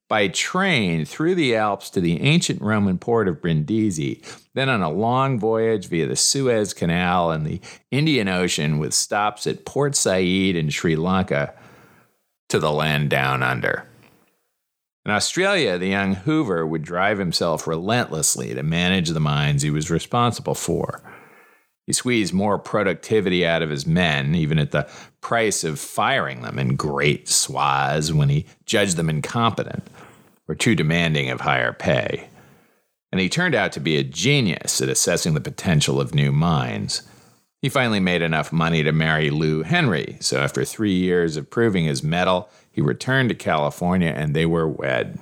by 0.10 0.27
train 0.27 1.05
through 1.05 1.36
the 1.36 1.55
Alps 1.55 1.89
to 1.91 2.01
the 2.01 2.20
ancient 2.22 2.62
Roman 2.62 2.98
port 2.98 3.29
of 3.29 3.41
Brindisi, 3.41 4.22
then 4.53 4.67
on 4.67 4.81
a 4.81 4.91
long 4.91 5.39
voyage 5.39 5.88
via 5.88 6.08
the 6.08 6.17
Suez 6.17 6.74
Canal 6.74 7.31
and 7.31 7.46
the 7.46 7.62
Indian 7.91 8.27
Ocean 8.27 8.79
with 8.79 8.93
stops 8.93 9.48
at 9.48 9.65
Port 9.65 9.96
Said 9.96 10.24
in 10.24 10.70
Sri 10.70 10.98
Lanka 10.98 11.53
to 12.50 12.60
the 12.60 12.74
land 12.74 13.10
down 13.10 13.41
under. 13.41 13.88
In 15.05 15.12
Australia, 15.12 15.77
the 15.77 15.88
young 15.88 16.13
Hoover 16.13 16.65
would 16.65 16.84
drive 16.84 17.17
himself 17.17 17.65
relentlessly 17.65 18.53
to 18.53 18.62
manage 18.62 19.10
the 19.10 19.20
mines 19.20 19.63
he 19.63 19.72
was 19.72 19.89
responsible 19.89 20.53
for. 20.53 21.01
He 21.88 21.93
squeezed 21.93 22.34
more 22.34 22.60
productivity 22.60 23.46
out 23.46 23.63
of 23.63 23.72
his 23.72 23.88
men, 23.88 24.36
even 24.36 24.60
at 24.60 24.72
the 24.72 24.88
price 25.20 25.63
of 25.63 25.79
firing 25.79 26.43
them 26.43 26.60
in 26.60 26.75
great 26.75 27.27
swaths 27.27 28.13
when 28.13 28.29
he 28.29 28.46
judged 28.65 28.96
them 28.96 29.10
incompetent 29.10 29.88
or 30.48 30.53
too 30.53 30.75
demanding 30.75 31.29
of 31.31 31.41
higher 31.41 31.74
pay. 31.74 32.27
And 33.12 33.20
he 33.20 33.27
turned 33.27 33.55
out 33.55 33.72
to 33.74 33.79
be 33.79 33.98
a 33.98 34.03
genius 34.03 34.79
at 34.81 34.89
assessing 34.89 35.34
the 35.34 35.41
potential 35.41 36.00
of 36.00 36.13
new 36.13 36.31
mines. 36.31 37.01
He 37.61 37.69
finally 37.69 37.99
made 37.99 38.23
enough 38.23 38.51
money 38.51 38.81
to 38.81 38.91
marry 38.91 39.29
Lou 39.29 39.61
Henry, 39.61 40.17
so 40.19 40.39
after 40.39 40.65
three 40.65 40.95
years 40.95 41.37
of 41.37 41.51
proving 41.51 41.85
his 41.85 42.01
mettle, 42.01 42.49
he 42.71 42.81
returned 42.81 43.29
to 43.29 43.35
California 43.35 44.09
and 44.09 44.35
they 44.35 44.47
were 44.47 44.67
wed. 44.67 45.19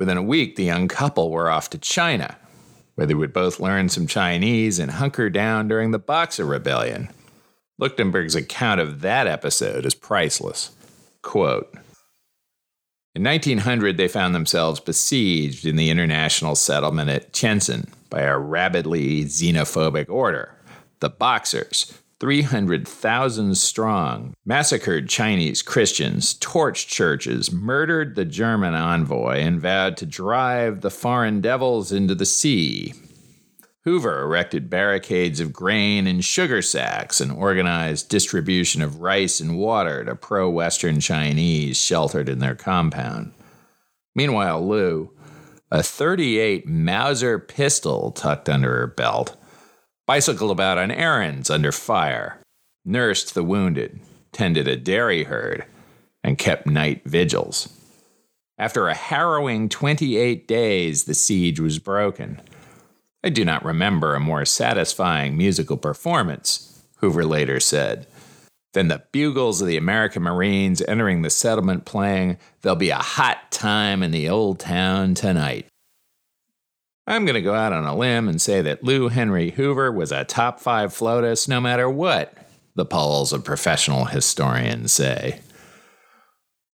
Within 0.00 0.16
a 0.16 0.22
week, 0.22 0.56
the 0.56 0.64
young 0.64 0.88
couple 0.88 1.30
were 1.30 1.50
off 1.50 1.68
to 1.70 1.78
China, 1.78 2.38
where 2.94 3.06
they 3.06 3.12
would 3.12 3.34
both 3.34 3.60
learn 3.60 3.90
some 3.90 4.06
Chinese 4.06 4.78
and 4.78 4.92
hunker 4.92 5.28
down 5.28 5.68
during 5.68 5.90
the 5.90 5.98
Boxer 5.98 6.46
Rebellion. 6.46 7.10
Leuchtenburg's 7.78 8.36
account 8.36 8.80
of 8.80 9.02
that 9.02 9.26
episode 9.26 9.84
is 9.84 9.94
priceless. 9.94 10.70
Quote 11.22 11.74
In 13.18 13.24
1900, 13.24 13.96
they 13.96 14.06
found 14.06 14.32
themselves 14.32 14.78
besieged 14.78 15.66
in 15.66 15.74
the 15.74 15.90
international 15.90 16.54
settlement 16.54 17.10
at 17.10 17.32
Tientsin 17.32 17.88
by 18.10 18.20
a 18.20 18.38
rabidly 18.38 19.24
xenophobic 19.24 20.08
order, 20.08 20.54
the 21.00 21.08
Boxers, 21.08 21.98
300,000 22.20 23.56
strong, 23.56 24.34
massacred 24.46 25.08
Chinese 25.08 25.62
Christians, 25.62 26.34
torched 26.34 26.86
churches, 26.86 27.50
murdered 27.50 28.14
the 28.14 28.24
German 28.24 28.74
envoy, 28.74 29.38
and 29.38 29.60
vowed 29.60 29.96
to 29.96 30.06
drive 30.06 30.82
the 30.82 30.88
foreign 30.88 31.40
devils 31.40 31.90
into 31.90 32.14
the 32.14 32.24
sea. 32.24 32.94
Hoover 33.88 34.20
erected 34.20 34.68
barricades 34.68 35.40
of 35.40 35.54
grain 35.54 36.06
and 36.06 36.22
sugar 36.22 36.60
sacks 36.60 37.22
and 37.22 37.32
organized 37.32 38.10
distribution 38.10 38.82
of 38.82 39.00
rice 39.00 39.40
and 39.40 39.56
water 39.56 40.04
to 40.04 40.14
pro 40.14 40.50
Western 40.50 41.00
Chinese 41.00 41.78
sheltered 41.78 42.28
in 42.28 42.38
their 42.38 42.54
compound. 42.54 43.32
Meanwhile, 44.14 44.68
Lou, 44.68 45.16
a 45.70 45.82
38 45.82 46.66
Mauser 46.66 47.38
pistol 47.38 48.10
tucked 48.10 48.50
under 48.50 48.76
her 48.76 48.86
belt, 48.88 49.34
bicycled 50.06 50.50
about 50.50 50.76
on 50.76 50.90
errands 50.90 51.48
under 51.48 51.72
fire, 51.72 52.42
nursed 52.84 53.32
the 53.32 53.42
wounded, 53.42 54.00
tended 54.32 54.68
a 54.68 54.76
dairy 54.76 55.24
herd, 55.24 55.64
and 56.22 56.36
kept 56.36 56.66
night 56.66 57.04
vigils. 57.06 57.70
After 58.58 58.86
a 58.86 58.94
harrowing 58.94 59.70
28 59.70 60.46
days, 60.46 61.04
the 61.04 61.14
siege 61.14 61.58
was 61.58 61.78
broken. 61.78 62.42
I 63.24 63.30
do 63.30 63.44
not 63.44 63.64
remember 63.64 64.14
a 64.14 64.20
more 64.20 64.44
satisfying 64.44 65.36
musical 65.36 65.76
performance, 65.76 66.82
Hoover 66.96 67.24
later 67.24 67.60
said, 67.60 68.06
than 68.74 68.88
the 68.88 69.02
bugles 69.12 69.60
of 69.60 69.66
the 69.66 69.76
American 69.76 70.22
Marines 70.22 70.82
entering 70.82 71.22
the 71.22 71.30
settlement 71.30 71.84
playing, 71.84 72.38
There'll 72.62 72.76
be 72.76 72.90
a 72.90 72.96
hot 72.96 73.50
time 73.50 74.02
in 74.02 74.10
the 74.10 74.28
old 74.28 74.60
town 74.60 75.14
tonight. 75.14 75.66
I'm 77.06 77.24
going 77.24 77.34
to 77.34 77.40
go 77.40 77.54
out 77.54 77.72
on 77.72 77.84
a 77.84 77.96
limb 77.96 78.28
and 78.28 78.40
say 78.40 78.60
that 78.60 78.84
Lou 78.84 79.08
Henry 79.08 79.50
Hoover 79.52 79.90
was 79.90 80.12
a 80.12 80.24
top 80.24 80.60
five 80.60 80.92
FLOTUS 80.92 81.48
no 81.48 81.60
matter 81.60 81.88
what, 81.88 82.36
the 82.74 82.84
polls 82.84 83.32
of 83.32 83.44
professional 83.44 84.04
historians 84.04 84.92
say. 84.92 85.40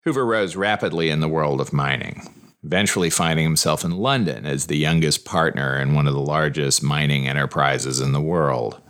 Hoover 0.05 0.25
rose 0.25 0.57
rapidly 0.57 1.11
in 1.11 1.21
the 1.21 1.29
world 1.29 1.61
of 1.61 1.73
mining, 1.73 2.27
eventually 2.65 3.11
finding 3.11 3.45
himself 3.45 3.85
in 3.85 3.91
London 3.99 4.47
as 4.47 4.67
the 4.67 4.77
youngest 4.77 5.25
partner 5.25 5.79
in 5.79 5.95
one 5.95 6.07
of 6.07 6.15
the 6.15 6.21
largest 6.21 6.83
mining 6.83 7.27
enterprises 7.27 8.01
in 8.01 8.13
the 8.13 8.21
world. 8.21 8.81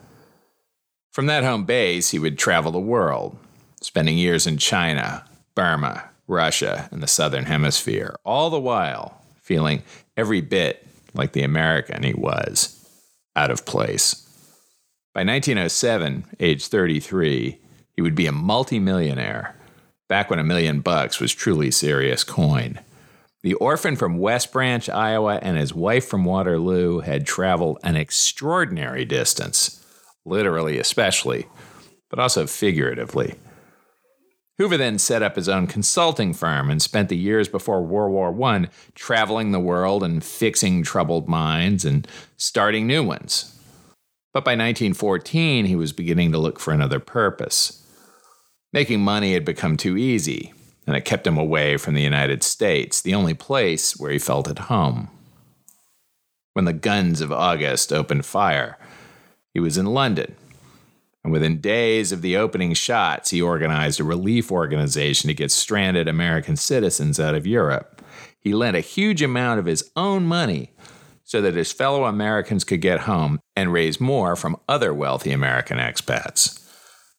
From 1.11 1.27
that 1.27 1.45
home 1.45 1.65
base, 1.65 2.11
he 2.11 2.19
would 2.19 2.39
travel 2.39 2.73
the 2.73 2.81
world, 2.81 3.37
spending 3.81 4.19
years 4.19 4.47
in 4.47 4.59
China, 4.59 5.25
Burma, 5.55 6.11
Russia, 6.27 6.89
and 6.91 7.03
the 7.03 7.07
Southern 7.07 7.45
Hemisphere, 7.45 8.17
all 8.25 8.51
the 8.51 8.61
while 8.61 9.23
feeling 9.41 9.83
every 10.17 10.41
bit 10.41 10.87
like 11.15 11.33
the 11.33 11.43
American 11.43 12.03
he 12.03 12.15
was, 12.15 12.89
out 13.37 13.51
of 13.51 13.67
place. 13.67 14.27
By 15.15 15.25
1907, 15.25 16.25
age 16.41 16.67
33, 16.69 17.59
he 17.95 18.03
would 18.03 18.15
be 18.15 18.27
a 18.27 18.33
multimillionaire, 18.33 19.55
back 20.09 20.31
when 20.31 20.39
a 20.39 20.45
million 20.45 20.81
bucks 20.81 21.21
was 21.21 21.35
truly 21.35 21.71
serious 21.71 22.25
coin. 22.25 22.79
The 23.43 23.55
orphan 23.55 23.97
from 23.97 24.19
West 24.19 24.53
Branch, 24.53 24.89
Iowa, 24.89 25.41
and 25.43 25.57
his 25.57 25.75
wife 25.75 26.07
from 26.07 26.25
Waterloo 26.25 27.01
had 27.01 27.27
traveled 27.27 27.79
an 27.83 27.97
extraordinary 27.97 29.05
distance, 29.05 29.85
literally, 30.25 30.79
especially, 30.79 31.47
but 32.09 32.21
also 32.21 32.47
figuratively. 32.47 33.35
Hoover 34.59 34.77
then 34.77 34.97
set 34.99 35.25
up 35.25 35.35
his 35.35 35.49
own 35.49 35.67
consulting 35.67 36.33
firm 36.33 36.71
and 36.71 36.81
spent 36.81 37.09
the 37.09 37.17
years 37.17 37.49
before 37.49 37.83
World 37.83 38.13
War 38.13 38.49
I 38.49 38.69
traveling 38.95 39.51
the 39.51 39.59
world 39.59 40.05
and 40.05 40.23
fixing 40.23 40.85
troubled 40.85 41.29
minds 41.29 41.85
and 41.85 42.07
starting 42.37 42.87
new 42.87 43.03
ones. 43.03 43.59
But 44.33 44.45
by 44.45 44.53
1914, 44.53 45.65
he 45.65 45.75
was 45.75 45.93
beginning 45.93 46.31
to 46.31 46.39
look 46.39 46.61
for 46.61 46.73
another 46.73 47.01
purpose. 47.01 47.85
Making 48.73 49.01
money 49.01 49.33
had 49.33 49.45
become 49.45 49.77
too 49.77 49.97
easy, 49.97 50.53
and 50.87 50.97
it 50.97 51.05
kept 51.05 51.27
him 51.27 51.39
away 51.39 51.77
from 51.77 51.95
the 51.95 52.03
United 52.03 52.43
States, 52.43 53.01
the 53.01 53.15
only 53.15 53.35
place 53.35 53.97
where 53.97 54.11
he 54.11 54.19
felt 54.19 54.49
at 54.49 54.59
home. 54.59 55.09
When 56.55 56.65
the 56.65 56.73
guns 56.73 57.21
of 57.21 57.33
August 57.33 57.93
opened 57.93 58.27
fire, 58.27 58.79
he 59.55 59.61
was 59.61 59.79
in 59.79 59.87
London, 59.87 60.35
and 61.25 61.33
within 61.33 61.61
days 61.61 62.11
of 62.11 62.21
the 62.21 62.37
opening 62.37 62.75
shots, 62.75 63.31
he 63.31 63.41
organized 63.41 64.01
a 64.01 64.05
relief 64.05 64.51
organization 64.51 65.29
to 65.29 65.35
get 65.35 65.53
stranded 65.53 66.09
American 66.09 66.57
citizens 66.57 67.21
out 67.21 67.35
of 67.35 67.47
Europe. 67.47 68.03
He 68.39 68.53
lent 68.55 68.77
a 68.77 68.81
huge 68.81 69.23
amount 69.23 69.61
of 69.61 69.67
his 69.67 69.91
own 69.95 70.25
money 70.25 70.73
so 71.23 71.41
that 71.41 71.55
his 71.55 71.73
fellow 71.73 72.05
Americans 72.05 72.65
could 72.65 72.81
get 72.81 73.01
home 73.01 73.39
and 73.55 73.73
raise 73.73 74.01
more 74.01 74.35
from 74.35 74.59
other 74.69 74.93
wealthy 74.93 75.31
American 75.31 75.79
expats. 75.79 76.59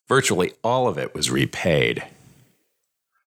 Virtually 0.07 0.51
all 0.63 0.87
of 0.87 0.97
it 0.97 1.15
was 1.15 1.31
repaid. 1.31 2.03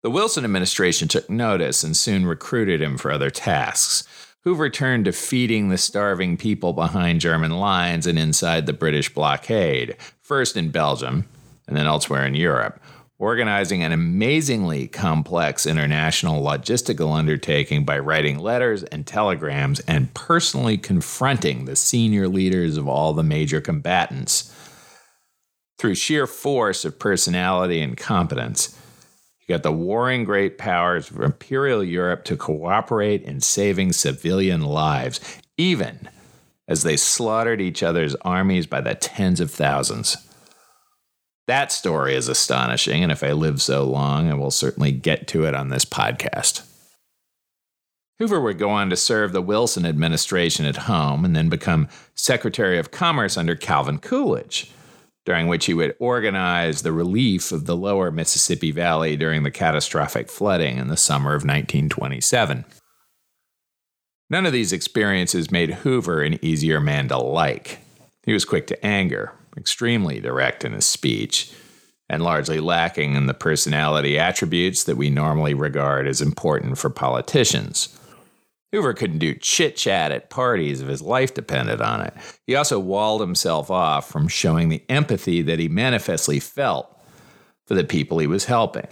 The 0.03 0.11
Wilson 0.11 0.45
administration 0.45 1.07
took 1.07 1.31
notice 1.31 1.85
and 1.85 1.97
soon 1.97 2.27
recruited 2.27 2.83
him 2.83 2.99
for 2.99 3.13
other 3.13 3.31
tasks. 3.31 4.03
Hoover 4.43 4.69
turned 4.69 5.05
to 5.05 5.13
feeding 5.13 5.69
the 5.69 5.79
starving 5.79 6.37
people 6.37 6.73
behind 6.73 7.21
German 7.21 7.53
lines 7.53 8.09
and 8.09 8.19
inside 8.19 8.67
the 8.67 8.73
British 8.73 9.15
blockade, 9.15 9.97
first 10.21 10.57
in 10.57 10.71
Belgium, 10.71 11.29
and 11.69 11.77
then 11.77 11.87
elsewhere 11.87 12.27
in 12.27 12.35
Europe, 12.35 12.83
organizing 13.21 13.85
an 13.85 13.93
amazingly 13.93 14.89
complex 14.89 15.67
international 15.67 16.43
logistical 16.43 17.17
undertaking 17.17 17.85
by 17.85 17.97
writing 17.97 18.41
letters 18.41 18.83
and 18.83 19.07
telegrams 19.07 19.79
and 19.87 20.13
personally 20.15 20.77
confronting 20.77 21.65
the 21.65 21.77
senior 21.77 22.27
leaders 22.27 22.77
of 22.77 22.89
all 22.89 23.13
the 23.13 23.23
major 23.23 23.61
combatants. 23.61 24.53
Through 25.79 25.95
sheer 25.95 26.27
force 26.27 26.85
of 26.85 26.99
personality 26.99 27.81
and 27.81 27.97
competence, 27.97 28.77
got 29.53 29.63
the 29.63 29.73
warring 29.73 30.25
great 30.25 30.57
powers 30.57 31.11
of 31.11 31.21
Imperial 31.21 31.85
Europe 31.85 32.25
to 32.25 32.37
cooperate 32.37 33.23
in 33.23 33.41
saving 33.41 33.93
civilian 33.93 34.63
lives, 34.63 35.21
even 35.59 36.09
as 36.67 36.83
they 36.83 36.97
slaughtered 36.97 37.61
each 37.61 37.83
other's 37.83 38.15
armies 38.23 38.67
by 38.67 38.81
the 38.81 38.95
tens 38.95 39.41
of 39.41 39.51
thousands. 39.51 40.17
That 41.47 41.71
story 41.71 42.15
is 42.15 42.29
astonishing, 42.29 43.03
and 43.03 43.13
if 43.13 43.23
I 43.23 43.33
live 43.33 43.61
so 43.61 43.85
long, 43.85 44.31
I 44.31 44.35
will 44.35 44.51
certainly 44.51 44.91
get 44.91 45.29
to 45.29 45.45
it 45.45 45.55
on 45.55 45.69
this 45.69 45.85
podcast. 45.85 46.67
Hoover 48.19 48.41
would 48.41 48.59
go 48.59 48.71
on 48.71 48.89
to 48.89 48.97
serve 48.97 49.33
the 49.33 49.43
Wilson 49.43 49.85
administration 49.85 50.65
at 50.65 50.77
home 50.77 51.27
and 51.27 51.37
then 51.37 51.51
become 51.51 51.89
Secretary 52.15 52.79
of 52.79 52.91
Commerce 52.91 53.37
under 53.37 53.55
Calvin 53.55 53.99
Coolidge, 53.99 54.71
during 55.25 55.47
which 55.47 55.67
he 55.67 55.75
would 55.75 55.95
organize 55.99 56.83
the 56.83 56.93
relief 56.93 57.53
of 57.53 57.67
the 57.67 57.77
lower 57.77 58.11
Mississippi 58.11 58.71
Valley 58.71 59.17
during 59.17 59.43
the 59.43 59.51
catastrophic 59.51 60.29
flooding 60.29 60.79
in 60.79 60.89
the 60.89 60.97
summer 60.97 61.31
of 61.31 61.43
1927. 61.43 62.65
None 64.29 64.47
of 64.47 64.53
these 64.53 64.73
experiences 64.73 65.51
made 65.51 65.71
Hoover 65.75 66.23
an 66.23 66.43
easier 66.43 66.81
man 66.81 67.09
to 67.09 67.19
like. 67.19 67.79
He 68.25 68.33
was 68.33 68.45
quick 68.45 68.67
to 68.69 68.87
anger, 68.87 69.33
extremely 69.57 70.21
direct 70.21 70.65
in 70.65 70.73
his 70.73 70.87
speech, 70.87 71.53
and 72.09 72.23
largely 72.23 72.59
lacking 72.59 73.15
in 73.15 73.27
the 73.27 73.35
personality 73.35 74.19
attributes 74.19 74.85
that 74.85 74.97
we 74.97 75.11
normally 75.11 75.55
regard 75.55 76.07
as 76.07 76.21
important 76.21 76.79
for 76.79 76.91
politicians. 76.91 77.97
Hoover 78.73 78.95
couldn't 78.95 79.19
do 79.19 79.35
chit 79.35 79.77
chat 79.77 80.13
at 80.13 80.31
parties 80.31 80.81
if 80.81 80.89
his 80.89 81.03
life 81.03 81.35
depended 81.35 81.81
on 81.81 82.01
it. 82.01 82.15
He 82.47 82.57
also 82.57 82.79
walled 82.79 83.21
himself 83.21 83.71
off 83.71 84.09
from 84.09 84.29
showing 84.29 84.69
the 84.69 84.83
empathy 84.89 85.43
that 85.43 85.59
he 85.59 85.69
manifestly 85.69 86.41
felt 86.41 86.99
for 87.67 87.75
the 87.75 87.85
people 87.85 88.19
he 88.19 88.27
was 88.27 88.47
helping. 88.47 88.89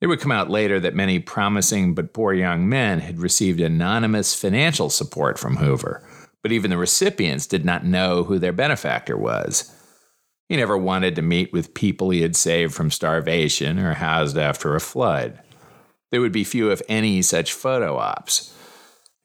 It 0.00 0.06
would 0.06 0.20
come 0.20 0.30
out 0.30 0.48
later 0.48 0.78
that 0.78 0.94
many 0.94 1.18
promising 1.18 1.94
but 1.94 2.12
poor 2.12 2.32
young 2.32 2.68
men 2.68 3.00
had 3.00 3.18
received 3.18 3.60
anonymous 3.60 4.34
financial 4.34 4.90
support 4.90 5.38
from 5.38 5.56
Hoover 5.56 6.08
but 6.42 6.52
even 6.52 6.70
the 6.70 6.78
recipients 6.78 7.46
did 7.46 7.64
not 7.64 7.84
know 7.84 8.24
who 8.24 8.38
their 8.38 8.52
benefactor 8.52 9.16
was. 9.16 9.74
He 10.48 10.56
never 10.56 10.78
wanted 10.78 11.14
to 11.16 11.22
meet 11.22 11.52
with 11.52 11.74
people 11.74 12.10
he 12.10 12.22
had 12.22 12.36
saved 12.36 12.74
from 12.74 12.90
starvation 12.90 13.78
or 13.78 13.94
housed 13.94 14.38
after 14.38 14.74
a 14.74 14.80
flood. 14.80 15.40
There 16.10 16.20
would 16.20 16.32
be 16.32 16.44
few, 16.44 16.70
if 16.70 16.80
any, 16.88 17.20
such 17.20 17.52
photo 17.52 17.96
ops. 17.98 18.54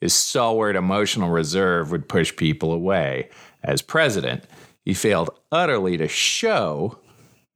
His 0.00 0.14
stalwart 0.14 0.76
emotional 0.76 1.30
reserve 1.30 1.90
would 1.90 2.08
push 2.08 2.34
people 2.36 2.72
away. 2.72 3.30
As 3.62 3.80
president, 3.82 4.44
he 4.84 4.94
failed 4.94 5.30
utterly 5.50 5.96
to 5.96 6.08
show 6.08 6.98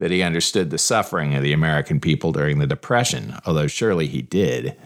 that 0.01 0.11
he 0.11 0.23
understood 0.23 0.71
the 0.71 0.79
suffering 0.79 1.35
of 1.35 1.43
the 1.43 1.53
American 1.53 2.01
people 2.01 2.33
during 2.33 2.59
the 2.59 2.67
Depression, 2.67 3.35
although 3.45 3.67
surely 3.67 4.07
he 4.07 4.23
did. 4.23 4.77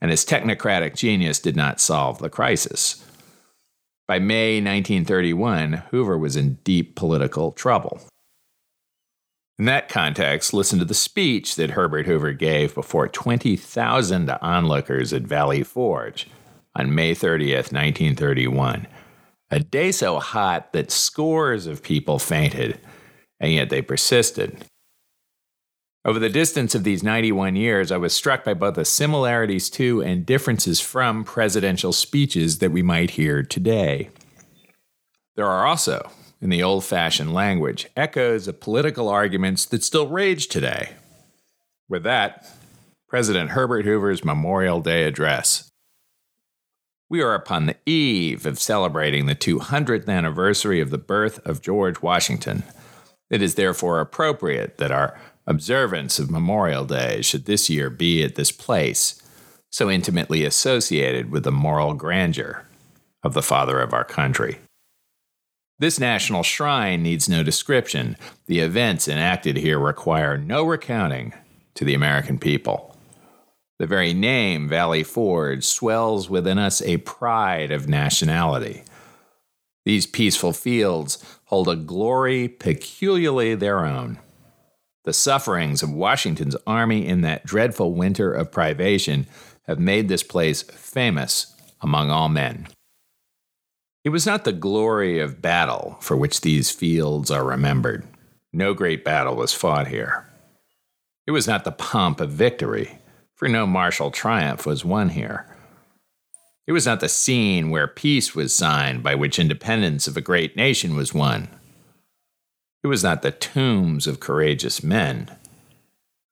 And 0.00 0.10
his 0.10 0.24
technocratic 0.24 0.94
genius 0.94 1.40
did 1.40 1.56
not 1.56 1.80
solve 1.80 2.18
the 2.18 2.28
crisis. 2.28 3.02
By 4.06 4.18
May 4.18 4.56
1931, 4.56 5.84
Hoover 5.90 6.16
was 6.16 6.36
in 6.36 6.58
deep 6.64 6.94
political 6.94 7.50
trouble. 7.52 8.00
In 9.58 9.64
that 9.64 9.88
context, 9.88 10.52
listen 10.52 10.78
to 10.78 10.84
the 10.84 10.94
speech 10.94 11.56
that 11.56 11.70
Herbert 11.70 12.06
Hoover 12.06 12.32
gave 12.32 12.74
before 12.74 13.08
20,000 13.08 14.30
onlookers 14.42 15.14
at 15.14 15.22
Valley 15.22 15.62
Forge 15.62 16.28
on 16.78 16.94
May 16.94 17.14
30th, 17.14 17.72
1931. 17.72 18.86
A 19.50 19.60
day 19.60 19.92
so 19.92 20.18
hot 20.18 20.72
that 20.72 20.90
scores 20.90 21.66
of 21.66 21.82
people 21.82 22.18
fainted, 22.18 22.78
and 23.40 23.52
yet 23.52 23.70
they 23.70 23.82
persisted. 23.82 24.64
Over 26.04 26.18
the 26.20 26.28
distance 26.28 26.74
of 26.74 26.84
these 26.84 27.02
91 27.02 27.56
years, 27.56 27.90
I 27.90 27.96
was 27.96 28.12
struck 28.12 28.44
by 28.44 28.54
both 28.54 28.74
the 28.74 28.84
similarities 28.84 29.68
to 29.70 30.02
and 30.02 30.24
differences 30.24 30.80
from 30.80 31.24
presidential 31.24 31.92
speeches 31.92 32.58
that 32.58 32.70
we 32.70 32.82
might 32.82 33.10
hear 33.10 33.42
today. 33.42 34.10
There 35.34 35.46
are 35.46 35.66
also, 35.66 36.10
in 36.40 36.50
the 36.50 36.62
old 36.62 36.84
fashioned 36.84 37.34
language, 37.34 37.88
echoes 37.96 38.46
of 38.46 38.60
political 38.60 39.08
arguments 39.08 39.64
that 39.66 39.82
still 39.82 40.06
rage 40.06 40.46
today. 40.46 40.90
With 41.88 42.04
that, 42.04 42.48
President 43.08 43.50
Herbert 43.50 43.84
Hoover's 43.84 44.24
Memorial 44.24 44.80
Day 44.80 45.04
address. 45.04 45.70
We 47.08 47.22
are 47.22 47.34
upon 47.34 47.66
the 47.66 47.76
eve 47.86 48.46
of 48.46 48.58
celebrating 48.58 49.26
the 49.26 49.36
200th 49.36 50.08
anniversary 50.08 50.80
of 50.80 50.90
the 50.90 50.98
birth 50.98 51.38
of 51.46 51.62
George 51.62 52.02
Washington. 52.02 52.64
It 53.30 53.42
is 53.42 53.54
therefore 53.54 54.00
appropriate 54.00 54.78
that 54.78 54.90
our 54.90 55.16
observance 55.46 56.18
of 56.18 56.32
Memorial 56.32 56.84
Day 56.84 57.22
should 57.22 57.44
this 57.44 57.70
year 57.70 57.90
be 57.90 58.24
at 58.24 58.34
this 58.34 58.50
place, 58.50 59.22
so 59.70 59.88
intimately 59.88 60.44
associated 60.44 61.30
with 61.30 61.44
the 61.44 61.52
moral 61.52 61.94
grandeur 61.94 62.66
of 63.22 63.34
the 63.34 63.42
father 63.42 63.78
of 63.78 63.92
our 63.92 64.04
country. 64.04 64.58
This 65.78 66.00
national 66.00 66.42
shrine 66.42 67.04
needs 67.04 67.28
no 67.28 67.44
description. 67.44 68.16
The 68.46 68.60
events 68.60 69.06
enacted 69.06 69.56
here 69.58 69.78
require 69.78 70.36
no 70.36 70.64
recounting 70.64 71.34
to 71.74 71.84
the 71.84 71.94
American 71.94 72.38
people. 72.38 72.95
The 73.78 73.86
very 73.86 74.14
name 74.14 74.68
Valley 74.68 75.02
Forge 75.02 75.64
swells 75.64 76.30
within 76.30 76.58
us 76.58 76.80
a 76.82 76.96
pride 76.98 77.70
of 77.70 77.88
nationality. 77.88 78.84
These 79.84 80.06
peaceful 80.06 80.52
fields 80.52 81.22
hold 81.44 81.68
a 81.68 81.76
glory 81.76 82.48
peculiarly 82.48 83.54
their 83.54 83.84
own. 83.84 84.18
The 85.04 85.12
sufferings 85.12 85.82
of 85.82 85.92
Washington's 85.92 86.56
army 86.66 87.06
in 87.06 87.20
that 87.20 87.46
dreadful 87.46 87.92
winter 87.92 88.32
of 88.32 88.50
privation 88.50 89.26
have 89.66 89.78
made 89.78 90.08
this 90.08 90.22
place 90.22 90.62
famous 90.62 91.54
among 91.80 92.10
all 92.10 92.28
men. 92.28 92.66
It 94.04 94.08
was 94.10 94.26
not 94.26 94.44
the 94.44 94.52
glory 94.52 95.20
of 95.20 95.42
battle 95.42 95.98
for 96.00 96.16
which 96.16 96.40
these 96.40 96.70
fields 96.70 97.30
are 97.30 97.44
remembered. 97.44 98.06
No 98.52 98.72
great 98.72 99.04
battle 99.04 99.36
was 99.36 99.52
fought 99.52 99.88
here. 99.88 100.26
It 101.26 101.32
was 101.32 101.46
not 101.46 101.64
the 101.64 101.72
pomp 101.72 102.20
of 102.20 102.30
victory, 102.30 102.98
for 103.36 103.48
no 103.48 103.66
martial 103.66 104.10
triumph 104.10 104.66
was 104.66 104.84
won 104.84 105.10
here. 105.10 105.46
It 106.66 106.72
was 106.72 106.86
not 106.86 107.00
the 107.00 107.08
scene 107.08 107.70
where 107.70 107.86
peace 107.86 108.34
was 108.34 108.56
signed 108.56 109.02
by 109.02 109.14
which 109.14 109.38
independence 109.38 110.08
of 110.08 110.16
a 110.16 110.22
great 110.22 110.56
nation 110.56 110.96
was 110.96 111.14
won. 111.14 111.48
It 112.82 112.88
was 112.88 113.04
not 113.04 113.22
the 113.22 113.30
tombs 113.30 114.06
of 114.06 114.20
courageous 114.20 114.82
men 114.82 115.30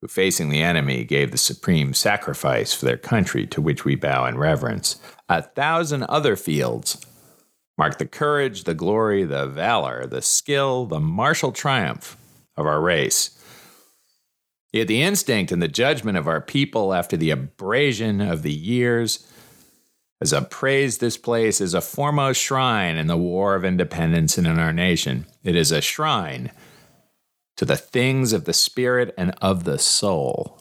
who, 0.00 0.08
facing 0.08 0.48
the 0.48 0.62
enemy, 0.62 1.04
gave 1.04 1.30
the 1.30 1.38
supreme 1.38 1.94
sacrifice 1.94 2.72
for 2.74 2.84
their 2.84 2.96
country 2.96 3.46
to 3.48 3.60
which 3.60 3.84
we 3.84 3.94
bow 3.94 4.26
in 4.26 4.38
reverence. 4.38 4.96
A 5.28 5.42
thousand 5.42 6.04
other 6.04 6.36
fields 6.36 7.04
mark 7.76 7.98
the 7.98 8.06
courage, 8.06 8.64
the 8.64 8.74
glory, 8.74 9.24
the 9.24 9.46
valor, 9.46 10.06
the 10.06 10.22
skill, 10.22 10.86
the 10.86 11.00
martial 11.00 11.52
triumph 11.52 12.16
of 12.56 12.66
our 12.66 12.80
race. 12.80 13.38
Yet 14.74 14.88
the 14.88 15.02
instinct 15.02 15.52
and 15.52 15.62
the 15.62 15.68
judgment 15.68 16.18
of 16.18 16.26
our 16.26 16.40
people 16.40 16.92
after 16.92 17.16
the 17.16 17.30
abrasion 17.30 18.20
of 18.20 18.42
the 18.42 18.52
years 18.52 19.24
has 20.18 20.32
appraised 20.32 21.00
this 21.00 21.16
place 21.16 21.60
as 21.60 21.74
a 21.74 21.80
foremost 21.80 22.40
shrine 22.40 22.96
in 22.96 23.06
the 23.06 23.16
War 23.16 23.54
of 23.54 23.64
Independence 23.64 24.36
and 24.36 24.48
in 24.48 24.58
our 24.58 24.72
nation. 24.72 25.26
It 25.44 25.54
is 25.54 25.70
a 25.70 25.80
shrine 25.80 26.50
to 27.56 27.64
the 27.64 27.76
things 27.76 28.32
of 28.32 28.46
the 28.46 28.52
spirit 28.52 29.14
and 29.16 29.32
of 29.40 29.62
the 29.62 29.78
soul. 29.78 30.60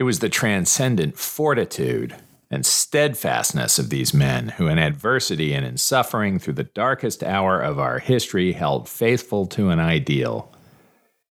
It 0.00 0.04
was 0.04 0.20
the 0.20 0.30
transcendent 0.30 1.18
fortitude 1.18 2.16
and 2.50 2.64
steadfastness 2.64 3.78
of 3.78 3.90
these 3.90 4.14
men 4.14 4.48
who, 4.56 4.66
in 4.66 4.78
adversity 4.78 5.52
and 5.52 5.66
in 5.66 5.76
suffering 5.76 6.38
through 6.38 6.54
the 6.54 6.64
darkest 6.64 7.22
hour 7.22 7.60
of 7.60 7.78
our 7.78 7.98
history, 7.98 8.52
held 8.52 8.88
faithful 8.88 9.46
to 9.48 9.68
an 9.68 9.78
ideal. 9.78 10.50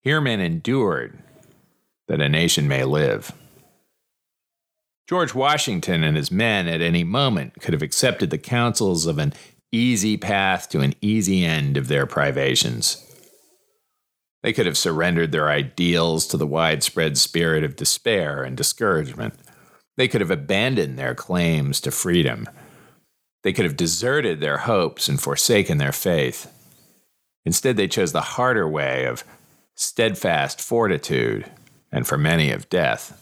Here 0.02 0.20
men 0.20 0.40
endured 0.40 1.20
that 2.08 2.20
a 2.20 2.28
nation 2.28 2.68
may 2.68 2.84
live. 2.84 3.32
George 5.08 5.34
Washington 5.34 6.02
and 6.02 6.16
his 6.16 6.30
men 6.30 6.66
at 6.66 6.80
any 6.80 7.04
moment 7.04 7.60
could 7.60 7.74
have 7.74 7.82
accepted 7.82 8.30
the 8.30 8.38
counsels 8.38 9.06
of 9.06 9.18
an 9.18 9.34
easy 9.70 10.16
path 10.16 10.68
to 10.70 10.80
an 10.80 10.94
easy 11.00 11.44
end 11.44 11.76
of 11.76 11.88
their 11.88 12.06
privations. 12.06 13.00
They 14.42 14.52
could 14.52 14.66
have 14.66 14.78
surrendered 14.78 15.32
their 15.32 15.48
ideals 15.48 16.26
to 16.28 16.36
the 16.36 16.46
widespread 16.46 17.18
spirit 17.18 17.64
of 17.64 17.76
despair 17.76 18.42
and 18.42 18.56
discouragement. 18.56 19.34
They 19.96 20.08
could 20.08 20.20
have 20.20 20.30
abandoned 20.30 20.98
their 20.98 21.14
claims 21.14 21.80
to 21.82 21.90
freedom. 21.90 22.48
They 23.42 23.52
could 23.52 23.64
have 23.64 23.76
deserted 23.76 24.40
their 24.40 24.58
hopes 24.58 25.08
and 25.08 25.20
forsaken 25.20 25.78
their 25.78 25.92
faith. 25.92 26.50
Instead, 27.44 27.76
they 27.76 27.88
chose 27.88 28.12
the 28.12 28.20
harder 28.20 28.68
way 28.68 29.04
of 29.04 29.24
steadfast 29.74 30.60
fortitude, 30.60 31.50
and 31.94 32.08
for 32.08 32.18
many 32.18 32.50
of 32.50 32.68
death. 32.68 33.20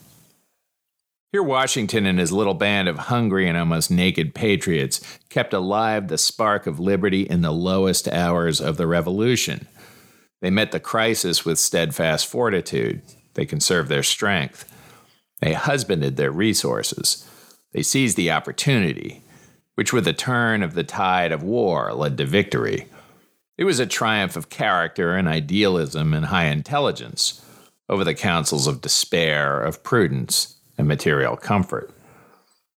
Here, 1.30 1.42
Washington 1.42 2.06
and 2.06 2.18
his 2.18 2.32
little 2.32 2.54
band 2.54 2.88
of 2.88 2.98
hungry 2.98 3.46
and 3.46 3.56
almost 3.56 3.90
naked 3.90 4.35
patriots 4.35 5.00
kept 5.28 5.52
alive 5.52 6.08
the 6.08 6.18
spark 6.18 6.66
of 6.66 6.80
liberty 6.80 7.22
in 7.22 7.42
the 7.42 7.52
lowest 7.52 8.08
hours 8.08 8.61
of 8.61 8.78
the 8.78 8.87
Revolution. 8.87 9.68
They 10.40 10.50
met 10.50 10.72
the 10.72 10.80
crisis 10.80 11.44
with 11.44 11.58
steadfast 11.58 12.26
fortitude. 12.26 13.02
They 13.35 13.44
conserved 13.44 13.88
their 13.88 14.02
strength. 14.02 14.70
They 15.40 15.52
husbanded 15.52 16.16
their 16.16 16.32
resources. 16.32 17.28
They 17.72 17.82
seized 17.82 18.16
the 18.16 18.30
opportunity, 18.30 19.22
which 19.74 19.92
with 19.92 20.04
the 20.04 20.12
turn 20.12 20.62
of 20.62 20.74
the 20.74 20.85
tide 20.85 21.32
of 21.32 21.42
war 21.42 21.92
led 21.92 22.16
to 22.18 22.24
victory. 22.24 22.88
It 23.58 23.64
was 23.64 23.80
a 23.80 23.87
triumph 23.87 24.37
of 24.37 24.48
character 24.48 25.14
and 25.14 25.28
idealism 25.28 26.14
and 26.14 26.26
high 26.26 26.46
intelligence 26.46 27.42
over 27.88 28.04
the 28.04 28.14
counsels 28.14 28.66
of 28.66 28.80
despair, 28.80 29.60
of 29.62 29.82
prudence, 29.82 30.56
and 30.78 30.88
material 30.88 31.36
comfort. 31.36 31.92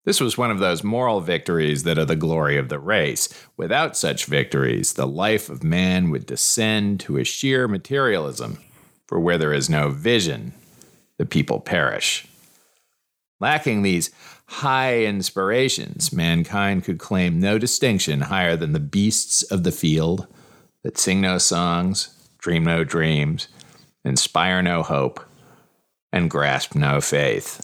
This 0.05 0.21
was 0.21 0.37
one 0.37 0.51
of 0.51 0.59
those 0.59 0.83
moral 0.83 1.19
victories 1.19 1.83
that 1.83 1.97
are 1.97 2.05
the 2.05 2.15
glory 2.15 2.57
of 2.57 2.69
the 2.69 2.77
race. 2.77 3.27
Without 3.57 3.97
such 3.97 4.25
victories, 4.25 4.93
the 4.93 5.07
life 5.07 5.49
of 5.49 5.63
man 5.63 6.11
would 6.11 6.27
descend 6.27 6.99
to 7.01 7.17
a 7.17 7.23
sheer 7.23 7.67
materialism, 7.67 8.59
for 9.07 9.19
where 9.19 9.37
there 9.37 9.53
is 9.53 9.69
no 9.69 9.89
vision, 9.89 10.53
the 11.17 11.25
people 11.25 11.59
perish. 11.59 12.27
Lacking 13.39 13.81
these 13.81 14.11
high 14.47 15.03
inspirations, 15.03 16.13
mankind 16.13 16.83
could 16.83 16.99
claim 16.99 17.39
no 17.39 17.57
distinction 17.57 18.21
higher 18.21 18.55
than 18.55 18.73
the 18.73 18.79
beasts 18.79 19.41
of 19.43 19.63
the 19.63 19.71
field 19.71 20.27
that 20.83 20.99
sing 20.99 21.19
no 21.19 21.39
songs, 21.39 22.09
dream 22.37 22.63
no 22.63 22.83
dreams, 22.83 23.47
inspire 24.05 24.61
no 24.61 24.83
hope, 24.83 25.19
and 26.13 26.29
grasp 26.29 26.75
no 26.75 27.01
faith. 27.01 27.61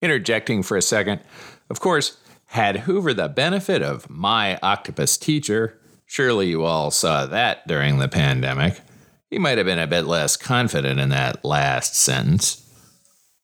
Interjecting 0.00 0.62
for 0.62 0.76
a 0.76 0.82
second, 0.82 1.20
of 1.68 1.80
course, 1.80 2.16
had 2.46 2.78
Hoover 2.78 3.12
the 3.12 3.28
benefit 3.28 3.82
of 3.82 4.08
my 4.08 4.58
octopus 4.62 5.18
teacher, 5.18 5.78
surely 6.06 6.48
you 6.48 6.64
all 6.64 6.90
saw 6.90 7.26
that 7.26 7.66
during 7.68 7.98
the 7.98 8.08
pandemic, 8.08 8.80
he 9.28 9.38
might 9.38 9.58
have 9.58 9.66
been 9.66 9.78
a 9.78 9.86
bit 9.86 10.06
less 10.06 10.36
confident 10.36 10.98
in 10.98 11.10
that 11.10 11.44
last 11.44 11.94
sentence. 11.94 12.66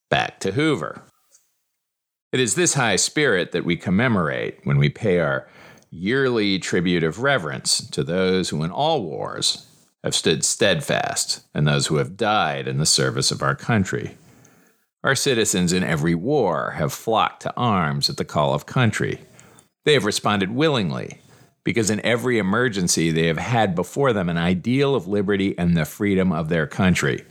Back 0.08 0.40
to 0.40 0.52
Hoover. 0.52 1.02
It 2.32 2.40
is 2.40 2.54
this 2.54 2.74
high 2.74 2.96
spirit 2.96 3.52
that 3.52 3.64
we 3.64 3.76
commemorate 3.76 4.58
when 4.64 4.78
we 4.78 4.88
pay 4.88 5.20
our 5.20 5.48
yearly 5.90 6.58
tribute 6.58 7.04
of 7.04 7.20
reverence 7.20 7.88
to 7.90 8.02
those 8.02 8.48
who 8.48 8.62
in 8.62 8.70
all 8.70 9.04
wars 9.04 9.66
have 10.06 10.14
stood 10.14 10.44
steadfast 10.44 11.44
and 11.52 11.66
those 11.66 11.88
who 11.88 11.96
have 11.96 12.16
died 12.16 12.66
in 12.66 12.78
the 12.78 12.86
service 12.86 13.30
of 13.30 13.42
our 13.42 13.54
country. 13.54 14.16
Our 15.04 15.14
citizens 15.14 15.72
in 15.72 15.84
every 15.84 16.14
war 16.14 16.72
have 16.72 16.92
flocked 16.92 17.42
to 17.42 17.54
arms 17.56 18.08
at 18.08 18.16
the 18.16 18.24
call 18.24 18.54
of 18.54 18.66
country. 18.66 19.20
They 19.84 19.92
have 19.92 20.04
responded 20.04 20.52
willingly 20.52 21.20
because 21.64 21.90
in 21.90 22.04
every 22.04 22.38
emergency 22.38 23.10
they 23.10 23.26
have 23.26 23.38
had 23.38 23.74
before 23.74 24.12
them 24.12 24.28
an 24.28 24.36
ideal 24.36 24.94
of 24.94 25.08
liberty 25.08 25.58
and 25.58 25.76
the 25.76 25.84
freedom 25.84 26.32
of 26.32 26.48
their 26.48 26.66
country. 26.66 27.24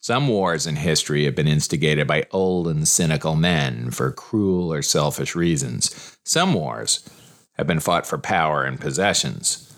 Some 0.00 0.28
wars 0.28 0.66
in 0.66 0.76
history 0.76 1.24
have 1.24 1.34
been 1.34 1.48
instigated 1.48 2.06
by 2.06 2.26
old 2.30 2.68
and 2.68 2.86
cynical 2.86 3.36
men 3.36 3.90
for 3.90 4.10
cruel 4.10 4.72
or 4.72 4.82
selfish 4.82 5.34
reasons. 5.34 6.18
Some 6.24 6.54
wars 6.54 7.08
have 7.52 7.66
been 7.66 7.80
fought 7.80 8.06
for 8.06 8.18
power 8.18 8.64
and 8.64 8.80
possessions. 8.80 9.73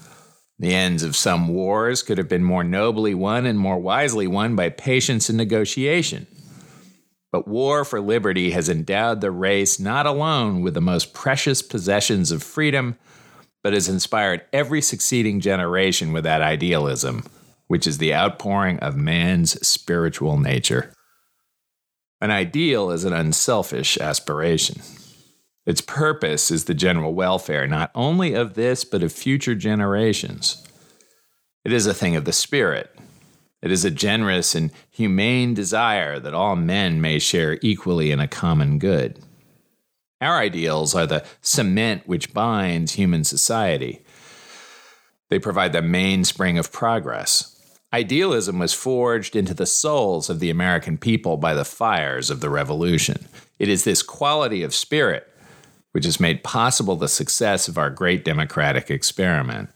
The 0.59 0.75
ends 0.75 1.03
of 1.03 1.17
some 1.17 1.49
wars 1.49 2.03
could 2.03 2.19
have 2.19 2.29
been 2.29 2.45
more 2.45 2.65
nobly 2.65 3.15
won 3.15 3.45
and 3.45 3.59
more 3.59 3.79
wisely 3.79 4.27
won 4.27 4.57
by 4.57 4.71
patience 4.71 5.29
and 5.29 5.37
negotiation. 5.37 6.27
But 7.31 7.47
war 7.47 7.85
for 7.85 8.01
liberty 8.01 8.53
has 8.53 8.69
endowed 8.69 9.21
the 9.21 9.31
race 9.31 9.79
not 9.79 10.07
alone 10.07 10.63
with 10.63 10.73
the 10.73 10.81
most 10.81 11.13
precious 11.13 11.61
possessions 11.61 12.31
of 12.31 12.43
freedom, 12.43 12.97
but 13.63 13.75
has 13.75 13.89
inspired 13.89 14.43
every 14.53 14.81
succeeding 14.81 15.41
generation 15.41 16.13
with 16.13 16.25
that 16.25 16.41
idealism, 16.41 17.25
which 17.67 17.87
is 17.87 17.99
the 17.99 18.15
outpouring 18.15 18.79
of 18.79 18.97
man's 18.97 19.67
spiritual 19.67 20.39
nature. 20.39 20.93
An 22.21 22.31
ideal 22.31 22.91
is 22.91 23.05
an 23.05 23.13
unselfish 23.13 23.99
aspiration. 23.99 24.81
Its 25.67 25.81
purpose 25.81 26.51
is 26.51 26.65
the 26.65 26.75
general 26.75 27.13
welfare 27.13 27.67
not 27.67 27.91
only 27.95 28.33
of 28.33 28.55
this, 28.55 28.85
but 28.85 29.03
of 29.03 29.13
future 29.13 29.55
generations. 29.55 30.65
It 31.65 31.73
is 31.73 31.87
a 31.87 31.95
thing 31.95 32.15
of 32.15 32.25
the 32.25 32.33
spirit, 32.33 32.97
it 33.63 33.73
is 33.73 33.85
a 33.85 33.91
generous 33.91 34.55
and 34.55 34.71
humane 34.91 35.53
desire 35.53 36.21
that 36.21 36.35
all 36.35 36.55
men 36.55 37.01
may 37.01 37.19
share 37.19 37.59
equally 37.63 38.13
in 38.13 38.21
a 38.21 38.29
common 38.29 38.79
good. 38.79 39.19
Our 40.21 40.39
ideals 40.39 40.95
are 40.95 41.07
the 41.07 41.25
cement 41.41 42.07
which 42.07 42.33
binds 42.33 42.93
human 42.93 43.25
society. 43.25 44.05
They 45.31 45.39
provide 45.41 45.73
the 45.73 45.83
mainspring 45.83 46.59
of 46.59 46.71
progress. 46.71 47.53
Idealism 47.93 48.59
was 48.59 48.73
forged 48.73 49.35
into 49.35 49.55
the 49.55 49.67
souls 49.67 50.31
of 50.31 50.39
the 50.39 50.51
American 50.51 50.97
people 50.97 51.37
by 51.37 51.55
the 51.55 51.65
fires 51.65 52.31
of 52.31 52.41
the 52.41 52.51
Revolution. 52.51 53.27
It 53.59 53.69
is 53.69 53.85
this 53.85 54.03
quality 54.03 54.63
of 54.63 54.75
spirit 54.75 55.29
which 55.97 56.05
has 56.05 56.21
made 56.21 56.45
possible 56.45 56.95
the 56.95 57.09
success 57.09 57.69
of 57.69 57.79
our 57.79 57.89
great 57.89 58.23
democratic 58.23 58.91
experiment. 58.91 59.71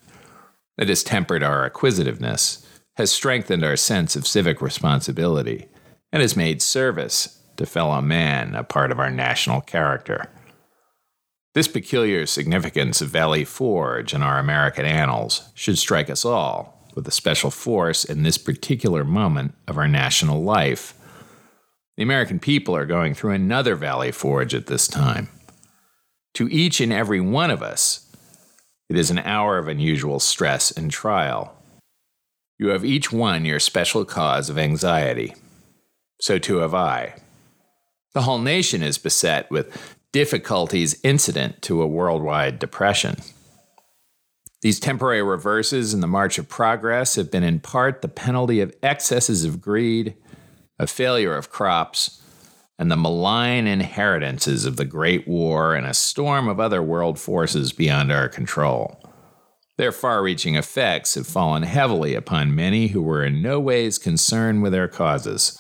It 0.77 0.91
has 0.91 1.03
tempered 1.03 1.43
our 1.43 1.65
acquisitiveness 1.65 2.67
has 2.97 3.11
strengthened 3.11 3.65
our 3.65 3.75
sense 3.75 4.17
of 4.17 4.27
civic 4.27 4.61
responsibility 4.61 5.69
and 6.13 6.21
has 6.21 6.37
made 6.37 6.61
service 6.61 7.41
to 7.57 7.65
fellow 7.65 8.03
man 8.03 8.55
a 8.55 8.63
part 8.63 8.93
of 8.93 8.99
our 8.99 9.11
national 9.11 9.63
character. 9.63 10.31
This 11.55 11.69
peculiar 11.69 12.27
significance 12.27 13.01
of 13.01 13.09
Valley 13.09 13.47
Forge 13.47 14.13
in 14.13 14.23
our 14.23 14.39
American 14.39 14.85
annals 14.85 15.51
should 15.55 15.79
strike 15.79 16.11
us 16.11 16.27
all 16.27 16.87
with 16.95 17.09
a 17.09 17.11
special 17.11 17.51
force 17.51 18.05
in 18.05 18.25
this 18.25 18.37
particular 18.37 19.05
moment 19.05 19.55
of 19.67 19.79
our 19.79 19.89
national 19.89 20.43
life. 20.43 20.93
The 21.97 22.03
American 22.03 22.39
people 22.39 22.77
are 22.77 22.85
going 22.85 23.15
through 23.15 23.33
another 23.33 23.75
Valley 23.75 24.13
Forge 24.13 24.55
at 24.55 24.67
this 24.67 24.87
time. 24.87 25.31
To 26.35 26.49
each 26.49 26.81
and 26.81 26.93
every 26.93 27.21
one 27.21 27.51
of 27.51 27.63
us, 27.63 28.07
it 28.89 28.97
is 28.97 29.11
an 29.11 29.19
hour 29.21 29.59
of 29.59 29.69
unusual 29.69 30.21
stress 30.21 30.71
and 30.71 30.91
trial. 30.91 31.55
You 32.59 32.69
have 32.69 32.85
each 32.85 33.13
one 33.13 33.45
your 33.45 33.61
special 33.61 34.05
cause 34.05 34.51
of 34.51 34.59
anxiety. 34.59 35.35
So 36.21 36.39
too 36.39 36.59
have 36.59 36.75
I. 36.75 37.15
The 38.13 38.23
whole 38.23 38.39
nation 38.39 38.83
is 38.83 38.99
beset 38.99 39.51
with 39.51 39.97
difficulties 40.13 40.99
incident 41.03 41.63
to 41.63 41.81
a 41.81 41.87
worldwide 41.87 42.59
depression. 42.59 43.17
These 44.63 44.81
temporary 44.81 45.23
reverses 45.23 45.95
in 45.95 46.01
the 46.01 46.07
march 46.07 46.37
of 46.37 46.49
progress 46.49 47.15
have 47.15 47.31
been 47.31 47.45
in 47.45 47.61
part 47.61 48.03
the 48.03 48.09
penalty 48.09 48.61
of 48.61 48.75
excesses 48.83 49.45
of 49.45 49.61
greed, 49.61 50.17
a 50.79 50.87
failure 50.87 51.35
of 51.35 51.51
crops, 51.51 52.20
and 52.81 52.91
the 52.91 52.97
malign 52.97 53.67
inheritances 53.67 54.65
of 54.65 54.77
the 54.77 54.87
Great 54.87 55.29
War 55.29 55.75
and 55.75 55.87
a 55.87 55.93
storm 55.93 56.49
of 56.49 56.59
other 56.59 56.83
world 56.83 57.21
forces 57.21 57.75
beyond 57.75 58.11
our 58.11 58.27
control. 58.27 59.05
Their 59.77 59.93
far 59.93 60.23
reaching 60.23 60.55
effects 60.55 61.15
have 61.15 61.27
fallen 61.27 61.63
heavily 61.63 62.15
upon 62.15 62.55
many 62.55 62.89
who 62.89 63.03
were 63.03 63.23
in 63.23 63.43
no 63.43 63.61
ways 63.61 63.99
concerned 63.99 64.63
with 64.63 64.73
their 64.73 64.89
causes. 64.89 65.59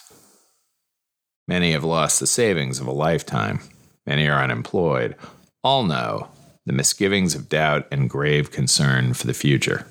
Many 1.46 1.72
have 1.72 1.84
lost 1.84 2.20
the 2.20 2.26
savings 2.26 2.80
of 2.80 2.86
a 2.86 2.92
lifetime. 2.92 3.60
Many 4.06 4.26
are 4.26 4.42
unemployed. 4.42 5.14
All 5.62 5.84
know 5.84 6.28
the 6.64 6.72
misgivings 6.72 7.34
of 7.34 7.50
doubt 7.50 7.86
and 7.92 8.08
grave 8.08 8.50
concern 8.50 9.12
for 9.12 9.26
the 9.26 9.34
future. 9.34 9.86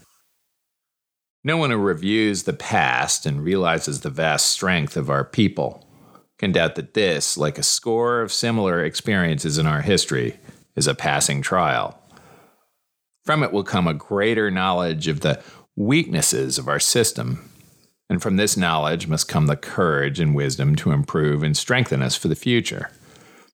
No 1.44 1.58
one 1.58 1.70
who 1.70 1.78
reviews 1.78 2.44
the 2.44 2.54
past 2.54 3.28
and 3.28 3.44
realizes 3.44 4.02
the 4.02 4.10
vast 4.10 4.50
strength 4.50 4.98
of 4.98 5.12
our 5.12 5.24
people 5.24 5.86
can 6.40 6.52
doubt 6.52 6.76
that 6.76 6.96
this, 6.96 7.38
like 7.38 7.60
a 7.60 7.64
score 7.64 8.22
of 8.22 8.34
similar 8.34 8.84
experiences 8.84 9.60
in 9.60 9.68
our 9.68 9.82
history, 9.82 10.40
is 10.76 10.88
a 10.88 10.96
passing 10.96 11.42
trial 11.42 12.00
from 13.30 13.44
it 13.44 13.52
will 13.52 13.64
come 13.64 13.88
a 13.88 13.94
greater 13.94 14.50
knowledge 14.50 15.08
of 15.08 15.20
the 15.20 15.40
weaknesses 15.76 16.58
of 16.58 16.68
our 16.68 16.80
system. 16.80 17.48
And 18.10 18.20
from 18.20 18.38
this 18.38 18.58
knowledge 18.58 19.06
must 19.06 19.28
come 19.28 19.46
the 19.46 19.56
courage 19.56 20.20
and 20.20 20.34
wisdom 20.34 20.76
to 20.78 20.90
improve 20.90 21.44
and 21.44 21.56
strengthen 21.56 22.02
us 22.02 22.16
for 22.16 22.28
the 22.28 22.34
future. 22.34 22.90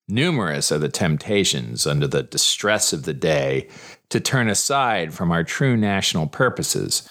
Numerous 0.07 0.71
are 0.71 0.77
the 0.77 0.87
temptations 0.87 1.85
under 1.85 2.07
the 2.07 2.23
distress 2.23 2.93
of 2.93 3.03
the 3.03 3.13
day 3.13 3.67
to 4.07 4.21
turn 4.21 4.47
aside 4.47 5.13
from 5.13 5.29
our 5.29 5.43
true 5.43 5.75
national 5.75 6.27
purposes 6.27 7.09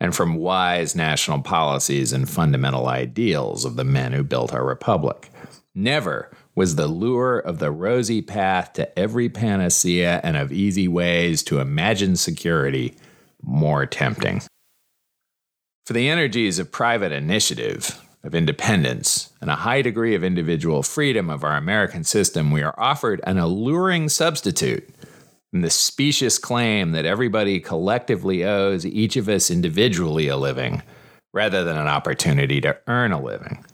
and 0.00 0.14
from 0.14 0.36
wise 0.36 0.94
national 0.94 1.42
policies 1.42 2.12
and 2.12 2.28
fundamental 2.28 2.86
ideals 2.86 3.64
of 3.64 3.76
the 3.76 3.84
men 3.84 4.12
who 4.12 4.22
built 4.22 4.54
our 4.54 4.64
republic. 4.64 5.30
Never 5.74 6.30
was 6.54 6.76
the 6.76 6.88
lure 6.88 7.38
of 7.38 7.58
the 7.58 7.70
rosy 7.70 8.20
path 8.20 8.72
to 8.74 8.98
every 8.98 9.28
panacea 9.28 10.20
and 10.24 10.36
of 10.36 10.52
easy 10.52 10.88
ways 10.88 11.42
to 11.44 11.60
imagined 11.60 12.18
security 12.18 12.96
more 13.42 13.86
tempting. 13.86 14.42
For 15.86 15.92
the 15.92 16.08
energies 16.08 16.58
of 16.58 16.72
private 16.72 17.12
initiative, 17.12 18.04
of 18.24 18.34
independence, 18.34 19.32
and 19.40 19.50
a 19.50 19.56
high 19.56 19.82
degree 19.82 20.14
of 20.14 20.24
individual 20.24 20.82
freedom 20.82 21.30
of 21.30 21.44
our 21.44 21.56
American 21.56 22.04
system, 22.04 22.50
we 22.50 22.62
are 22.62 22.74
offered 22.76 23.20
an 23.24 23.38
alluring 23.38 24.08
substitute 24.08 24.88
in 25.58 25.62
the 25.62 25.70
specious 25.70 26.38
claim 26.38 26.92
that 26.92 27.04
everybody 27.04 27.58
collectively 27.58 28.44
owes 28.44 28.86
each 28.86 29.16
of 29.16 29.28
us 29.28 29.50
individually 29.50 30.28
a 30.28 30.36
living 30.36 30.84
rather 31.32 31.64
than 31.64 31.76
an 31.76 31.88
opportunity 31.88 32.60
to 32.60 32.78
earn 32.86 33.10
a 33.10 33.20
living. 33.20 33.64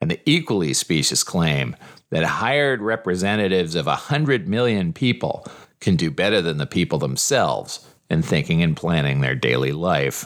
And 0.00 0.10
the 0.10 0.20
equally 0.24 0.72
specious 0.72 1.22
claim 1.22 1.76
that 2.08 2.24
hired 2.24 2.80
representatives 2.80 3.74
of 3.74 3.84
100 3.84 4.48
million 4.48 4.94
people 4.94 5.46
can 5.80 5.96
do 5.96 6.10
better 6.10 6.40
than 6.40 6.56
the 6.56 6.64
people 6.64 6.98
themselves 6.98 7.86
in 8.08 8.22
thinking 8.22 8.62
and 8.62 8.74
planning 8.74 9.20
their 9.20 9.34
daily 9.34 9.72
life. 9.72 10.24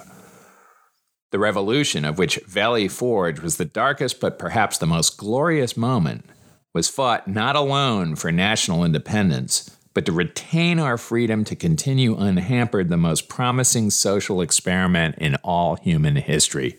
The 1.33 1.41
revolution, 1.41 2.05
of 2.05 2.17
which 2.17 2.39
Valley 2.47 2.87
Forge 2.87 3.41
was 3.41 3.57
the 3.57 3.65
darkest 3.65 4.21
but 4.21 4.39
perhaps 4.39 4.79
the 4.79 4.87
most 4.87 5.17
glorious 5.17 5.77
moment, 5.77 6.27
was 6.73 6.89
fought 6.89 7.27
not 7.27 7.57
alone 7.57 8.15
for 8.15 8.31
national 8.31 8.85
independence, 8.85 9.76
but 9.97 10.05
to 10.05 10.13
retain 10.13 10.79
our 10.79 10.99
freedom 10.99 11.43
to 11.43 11.57
continue 11.57 12.19
unhampered 12.19 12.91
the 12.91 12.99
most 12.99 13.31
promising 13.31 13.89
social 13.89 14.43
experiment 14.43 15.15
in 15.17 15.37
all 15.37 15.77
human 15.77 16.17
history. 16.17 16.77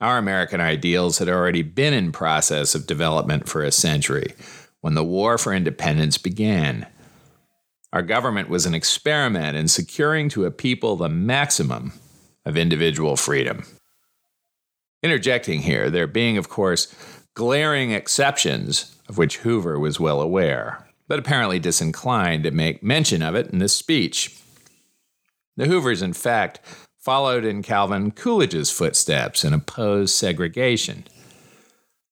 Our 0.00 0.18
American 0.18 0.60
ideals 0.60 1.18
had 1.18 1.28
already 1.28 1.62
been 1.62 1.94
in 1.94 2.10
process 2.10 2.74
of 2.74 2.88
development 2.88 3.48
for 3.48 3.62
a 3.62 3.70
century 3.70 4.34
when 4.80 4.94
the 4.94 5.04
war 5.04 5.38
for 5.38 5.54
independence 5.54 6.18
began. 6.18 6.84
Our 7.92 8.02
government 8.02 8.48
was 8.48 8.66
an 8.66 8.74
experiment 8.74 9.56
in 9.56 9.68
securing 9.68 10.30
to 10.30 10.46
a 10.46 10.50
people 10.50 10.96
the 10.96 11.08
maximum 11.08 11.92
of 12.44 12.56
individual 12.56 13.14
freedom. 13.14 13.62
Interjecting 15.04 15.60
here, 15.60 15.90
there 15.90 16.08
being, 16.08 16.38
of 16.38 16.48
course, 16.48 16.92
glaring 17.34 17.92
exceptions 17.92 18.96
of 19.08 19.16
which 19.16 19.36
Hoover 19.38 19.78
was 19.78 20.00
well 20.00 20.20
aware, 20.20 20.84
but 21.08 21.18
apparently 21.18 21.58
disinclined 21.58 22.44
to 22.44 22.50
make 22.50 22.82
mention 22.82 23.22
of 23.22 23.34
it 23.34 23.48
in 23.48 23.58
this 23.58 23.76
speech. 23.76 24.38
The 25.56 25.66
Hoovers, 25.66 26.02
in 26.02 26.12
fact, 26.12 26.60
followed 26.98 27.44
in 27.44 27.62
Calvin 27.62 28.10
Coolidge's 28.10 28.70
footsteps 28.70 29.42
and 29.42 29.54
opposed 29.54 30.14
segregation. 30.14 31.04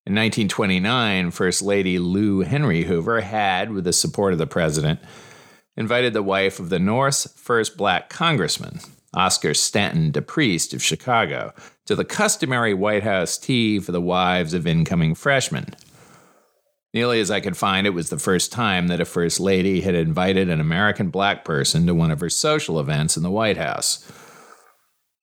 In 0.06 0.14
1929, 0.14 1.30
First 1.32 1.62
Lady 1.62 1.98
Lou 1.98 2.40
Henry 2.40 2.84
Hoover 2.84 3.20
had, 3.20 3.72
with 3.72 3.84
the 3.84 3.92
support 3.92 4.32
of 4.32 4.38
the 4.38 4.46
president, 4.46 5.00
invited 5.76 6.12
the 6.12 6.22
wife 6.22 6.58
of 6.58 6.70
the 6.70 6.78
North's 6.78 7.28
first 7.36 7.76
black 7.76 8.08
congressman, 8.08 8.80
Oscar 9.14 9.52
Stanton 9.52 10.12
DePriest 10.12 10.72
of 10.72 10.82
Chicago, 10.82 11.52
to 11.86 11.94
the 11.94 12.04
customary 12.04 12.72
White 12.72 13.02
House 13.02 13.36
tea 13.36 13.78
for 13.78 13.92
the 13.92 14.00
wives 14.00 14.54
of 14.54 14.66
incoming 14.66 15.14
freshmen. 15.14 15.74
Nearly 16.94 17.20
as 17.20 17.30
I 17.30 17.40
could 17.40 17.56
find, 17.56 17.86
it 17.86 17.90
was 17.90 18.10
the 18.10 18.18
first 18.18 18.52
time 18.52 18.86
that 18.88 19.00
a 19.00 19.04
First 19.04 19.38
Lady 19.38 19.82
had 19.82 19.94
invited 19.94 20.48
an 20.48 20.60
American 20.60 21.10
black 21.10 21.44
person 21.44 21.86
to 21.86 21.94
one 21.94 22.10
of 22.10 22.20
her 22.20 22.30
social 22.30 22.80
events 22.80 23.16
in 23.16 23.22
the 23.22 23.30
White 23.30 23.58
House. 23.58 24.10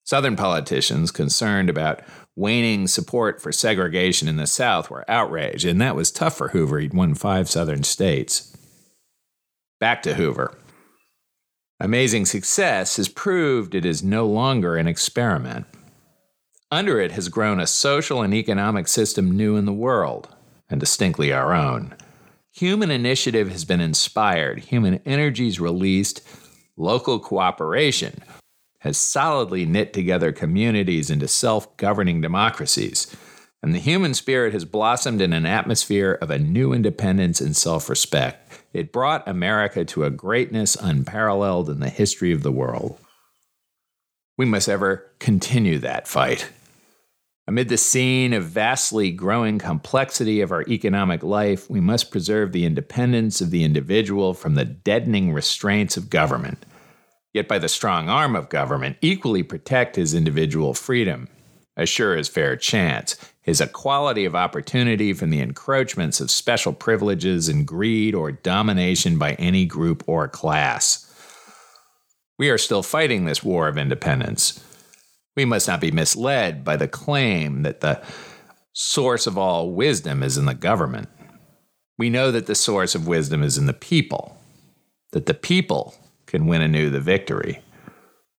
Southern 0.04 0.36
politicians 0.36 1.12
concerned 1.12 1.70
about 1.70 2.02
waning 2.36 2.88
support 2.88 3.42
for 3.42 3.52
segregation 3.52 4.28
in 4.28 4.38
the 4.38 4.48
South 4.48 4.90
were 4.90 5.10
outraged, 5.10 5.66
and 5.66 5.80
that 5.82 5.96
was 5.96 6.12
tough 6.12 6.38
for 6.38 6.50
Hoover. 6.50 6.80
He'd 6.80 6.94
won 6.94 7.16
five 7.16 7.50
Southern 7.50 7.84
states. 7.84 8.56
Back 9.80 10.04
to 10.04 10.16
Hoover. 10.16 10.58
Amazing 11.80 12.26
success 12.26 12.98
has 12.98 13.10
proved 13.10 13.76
it 13.76 13.86
is 13.86 14.04
no 14.04 14.26
longer 14.26 14.78
an 14.78 14.88
experiment. 14.88 15.66
Under 16.72 17.00
it 17.00 17.12
has 17.12 17.30
grown 17.30 17.60
a 17.60 17.68
social 17.68 18.22
and 18.22 18.34
economic 18.34 18.88
system 18.88 19.32
new 19.32 19.56
in 19.56 19.66
the 19.66 19.74
world, 19.74 20.33
and 20.70 20.80
distinctly 20.80 21.32
our 21.32 21.54
own. 21.54 21.96
Human 22.52 22.92
initiative 22.92 23.52
has 23.52 23.66
been 23.66 23.82
inspired, 23.82 24.60
human 24.60 25.00
energies 25.06 25.60
released, 25.60 26.22
local 26.78 27.20
cooperation 27.20 28.24
has 28.84 28.98
solidly 28.98 29.66
knit 29.66 29.94
together 29.94 30.34
communities 30.34 31.10
into 31.10 31.28
self 31.28 31.76
governing 31.78 32.20
democracies, 32.20 33.16
and 33.62 33.74
the 33.74 33.80
human 33.80 34.14
spirit 34.14 34.52
has 34.52 34.66
blossomed 34.66 35.22
in 35.22 35.32
an 35.32 35.46
atmosphere 35.46 36.18
of 36.22 36.30
a 36.30 36.38
new 36.38 36.74
independence 36.74 37.40
and 37.40 37.56
self 37.56 37.90
respect 37.90 38.52
it 38.74 38.92
brought 38.92 39.28
America 39.28 39.86
to 39.86 40.04
a 40.04 40.10
greatness 40.10 40.76
unparalleled 40.76 41.70
in 41.70 41.80
the 41.80 41.90
history 41.90 42.34
of 42.34 42.44
the 42.44 42.52
world. 42.52 43.00
We 44.36 44.46
must 44.46 44.68
ever 44.68 45.12
continue 45.20 45.78
that 45.80 46.08
fight. 46.08 46.50
Amid 47.46 47.68
the 47.68 47.78
scene 47.78 48.32
of 48.32 48.46
vastly 48.46 49.12
growing 49.12 49.60
complexity 49.60 50.40
of 50.40 50.52
our 50.52 50.64
economic 50.64 51.24
life, 51.24 51.70
we 51.70 51.82
must 51.82 52.10
preserve 52.10 52.54
the 52.54 52.64
independence 52.64 53.42
of 53.42 53.52
the 53.52 53.66
individual 53.66 54.34
from 54.34 54.56
the 54.56 54.64
deadening 54.64 55.34
restraints 55.34 55.98
of 55.98 56.10
government. 56.10 56.66
Yet, 57.34 57.50
by 57.50 57.60
the 57.60 57.68
strong 57.68 58.08
arm 58.08 58.38
of 58.38 58.48
government, 58.48 58.96
equally 59.02 59.44
protect 59.44 59.98
his 59.98 60.14
individual 60.14 60.74
freedom, 60.74 61.28
assure 61.76 62.16
his 62.16 62.30
fair 62.30 62.56
chance, 62.56 63.18
his 63.42 63.60
equality 63.60 64.24
of 64.24 64.36
opportunity 64.36 65.12
from 65.12 65.30
the 65.30 65.42
encroachments 65.42 66.22
of 66.22 66.32
special 66.32 66.72
privileges 66.72 67.50
and 67.50 67.68
greed 67.68 68.16
or 68.16 68.32
domination 68.32 69.18
by 69.18 69.34
any 69.34 69.66
group 69.66 70.04
or 70.08 70.30
class. 70.30 71.10
We 72.40 72.50
are 72.50 72.58
still 72.58 72.84
fighting 72.84 73.26
this 73.26 73.44
war 73.44 73.68
of 73.68 73.78
independence. 73.78 74.64
We 75.36 75.46
must 75.46 75.68
not 75.68 75.82
be 75.82 75.92
misled 75.92 76.64
by 76.64 76.78
the 76.78 76.88
claim 76.88 77.64
that 77.64 77.82
the 77.82 78.02
source 78.74 79.28
of 79.28 79.38
all 79.38 79.72
wisdom 79.72 80.24
is 80.24 80.38
in 80.38 80.46
the 80.46 80.54
government. 80.54 81.10
We 81.98 82.10
know 82.10 82.32
that 82.32 82.48
the 82.48 82.56
source 82.56 82.96
of 82.96 83.08
wisdom 83.08 83.44
is 83.44 83.58
in 83.58 83.66
the 83.66 83.74
people, 83.74 84.38
that 85.12 85.26
the 85.26 85.34
people 85.34 85.96
can 86.26 86.48
win 86.48 86.62
anew 86.62 86.90
the 86.90 87.00
victory. 87.00 87.60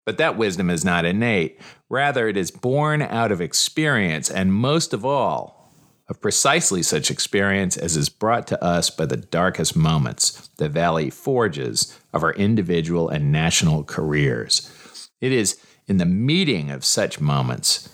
But 0.05 0.17
that 0.17 0.37
wisdom 0.37 0.69
is 0.69 0.85
not 0.85 1.05
innate. 1.05 1.59
Rather, 1.89 2.27
it 2.27 2.37
is 2.37 2.51
born 2.51 3.01
out 3.01 3.31
of 3.31 3.41
experience, 3.41 4.29
and 4.29 4.53
most 4.53 4.93
of 4.93 5.03
all, 5.03 5.71
of 6.07 6.21
precisely 6.21 6.83
such 6.83 7.09
experience 7.09 7.77
as 7.77 7.97
is 7.97 8.09
brought 8.09 8.45
to 8.47 8.63
us 8.63 8.89
by 8.89 9.05
the 9.07 9.17
darkest 9.17 9.75
moments, 9.75 10.49
the 10.57 10.69
valley 10.69 11.09
forges 11.09 11.97
of 12.13 12.21
our 12.21 12.33
individual 12.33 13.09
and 13.09 13.31
national 13.31 13.83
careers. 13.83 14.71
It 15.19 15.31
is 15.31 15.59
in 15.87 15.97
the 15.97 16.05
meeting 16.05 16.71
of 16.71 16.85
such 16.85 17.19
moments 17.19 17.89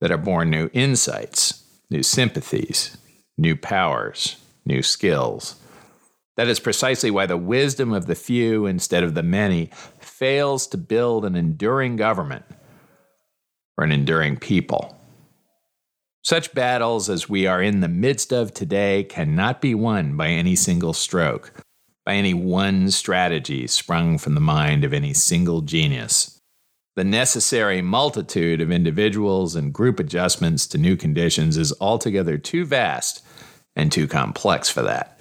that 0.00 0.10
are 0.10 0.18
born 0.18 0.50
new 0.50 0.70
insights, 0.72 1.64
new 1.90 2.02
sympathies, 2.02 2.96
new 3.36 3.56
powers, 3.56 4.36
new 4.64 4.82
skills. 4.82 5.56
That 6.36 6.48
is 6.48 6.60
precisely 6.60 7.10
why 7.10 7.26
the 7.26 7.36
wisdom 7.36 7.92
of 7.92 8.06
the 8.06 8.14
few 8.14 8.66
instead 8.66 9.02
of 9.02 9.14
the 9.14 9.24
many 9.24 9.70
fails 9.98 10.66
to 10.68 10.78
build 10.78 11.24
an 11.24 11.34
enduring 11.34 11.96
government 11.96 12.44
or 13.76 13.84
an 13.84 13.92
enduring 13.92 14.36
people. 14.36 14.94
Such 16.22 16.54
battles 16.54 17.08
as 17.08 17.28
we 17.28 17.46
are 17.46 17.62
in 17.62 17.80
the 17.80 17.88
midst 17.88 18.32
of 18.32 18.52
today 18.52 19.04
cannot 19.04 19.60
be 19.60 19.74
won 19.74 20.16
by 20.16 20.28
any 20.28 20.54
single 20.54 20.92
stroke, 20.92 21.52
by 22.04 22.14
any 22.14 22.34
one 22.34 22.90
strategy 22.90 23.66
sprung 23.66 24.18
from 24.18 24.34
the 24.34 24.40
mind 24.40 24.84
of 24.84 24.92
any 24.92 25.14
single 25.14 25.62
genius. 25.62 26.37
The 26.98 27.04
necessary 27.04 27.80
multitude 27.80 28.60
of 28.60 28.72
individuals 28.72 29.54
and 29.54 29.72
group 29.72 30.00
adjustments 30.00 30.66
to 30.66 30.78
new 30.78 30.96
conditions 30.96 31.56
is 31.56 31.72
altogether 31.80 32.38
too 32.38 32.64
vast 32.64 33.24
and 33.76 33.92
too 33.92 34.08
complex 34.08 34.68
for 34.68 34.82
that. 34.82 35.20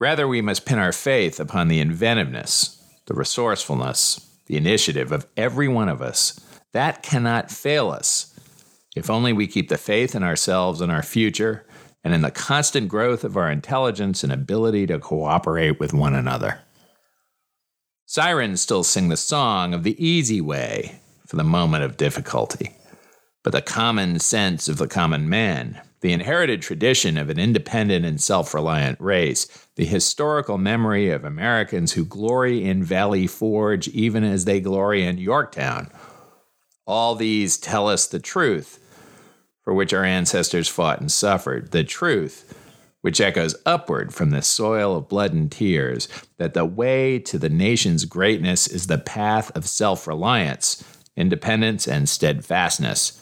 Rather, 0.00 0.26
we 0.26 0.40
must 0.40 0.64
pin 0.64 0.78
our 0.78 0.90
faith 0.90 1.38
upon 1.38 1.68
the 1.68 1.80
inventiveness, 1.80 2.82
the 3.04 3.12
resourcefulness, 3.12 4.26
the 4.46 4.56
initiative 4.56 5.12
of 5.12 5.26
every 5.36 5.68
one 5.68 5.90
of 5.90 6.00
us. 6.00 6.40
That 6.72 7.02
cannot 7.02 7.50
fail 7.50 7.90
us 7.90 8.34
if 8.96 9.10
only 9.10 9.34
we 9.34 9.46
keep 9.46 9.68
the 9.68 9.76
faith 9.76 10.14
in 10.14 10.22
ourselves 10.22 10.80
and 10.80 10.90
our 10.90 11.02
future 11.02 11.66
and 12.02 12.14
in 12.14 12.22
the 12.22 12.30
constant 12.30 12.88
growth 12.88 13.22
of 13.22 13.36
our 13.36 13.50
intelligence 13.50 14.24
and 14.24 14.32
ability 14.32 14.86
to 14.86 14.98
cooperate 14.98 15.78
with 15.78 15.92
one 15.92 16.14
another. 16.14 16.62
Sirens 18.12 18.60
still 18.60 18.84
sing 18.84 19.08
the 19.08 19.16
song 19.16 19.72
of 19.72 19.84
the 19.84 19.96
easy 19.98 20.42
way 20.42 21.00
for 21.26 21.36
the 21.36 21.42
moment 21.42 21.82
of 21.82 21.96
difficulty, 21.96 22.74
but 23.42 23.54
the 23.54 23.62
common 23.62 24.18
sense 24.18 24.68
of 24.68 24.76
the 24.76 24.86
common 24.86 25.30
man 25.30 25.80
the 26.02 26.12
inherited 26.12 26.60
tradition 26.60 27.16
of 27.16 27.30
an 27.30 27.38
independent 27.38 28.04
and 28.04 28.20
self 28.20 28.52
reliant 28.52 29.00
race, 29.00 29.66
the 29.76 29.86
historical 29.86 30.58
memory 30.58 31.08
of 31.08 31.24
Americans 31.24 31.92
who 31.92 32.04
glory 32.04 32.62
in 32.62 32.84
Valley 32.84 33.26
Forge 33.26 33.88
even 33.88 34.24
as 34.24 34.44
they 34.44 34.60
glory 34.60 35.06
in 35.06 35.16
Yorktown. 35.16 35.90
All 36.86 37.14
these 37.14 37.56
tell 37.56 37.88
us 37.88 38.06
the 38.06 38.20
truth 38.20 38.78
for 39.62 39.72
which 39.72 39.94
our 39.94 40.04
ancestors 40.04 40.68
fought 40.68 41.00
and 41.00 41.10
suffered, 41.10 41.70
the 41.70 41.82
truth 41.82 42.61
which 43.02 43.20
echoes 43.20 43.54
upward 43.66 44.14
from 44.14 44.30
the 44.30 44.42
soil 44.42 44.96
of 44.96 45.08
blood 45.08 45.32
and 45.32 45.52
tears, 45.52 46.08
that 46.38 46.54
the 46.54 46.64
way 46.64 47.18
to 47.18 47.38
the 47.38 47.50
nation's 47.50 48.04
greatness 48.04 48.66
is 48.66 48.86
the 48.88 48.98
path 48.98 49.54
of 49.56 49.68
self 49.68 50.06
reliance 50.06 50.82
independence, 51.16 51.86
and 51.86 52.08
steadfastness 52.08 53.18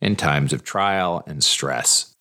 in 0.00 0.16
times 0.16 0.52
of 0.52 0.64
trial 0.64 1.22
and 1.26 1.42
stress. 1.42 2.14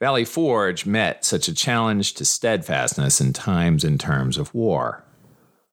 Valley 0.00 0.24
Forge 0.24 0.84
met 0.84 1.24
such 1.24 1.48
a 1.48 1.54
challenge 1.54 2.14
to 2.14 2.24
steadfastness 2.24 3.20
in 3.20 3.32
times 3.32 3.84
and 3.84 3.98
terms 3.98 4.36
of 4.36 4.54
war. 4.54 5.04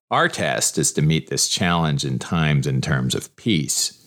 Our 0.09 0.29
test 0.29 0.77
is 0.77 0.93
to 0.93 1.01
meet 1.01 1.29
this 1.29 1.49
challenge 1.49 2.05
in 2.05 2.19
times 2.19 2.67
and 2.67 2.81
terms 2.81 3.15
of 3.15 3.35
peace. 3.35 3.99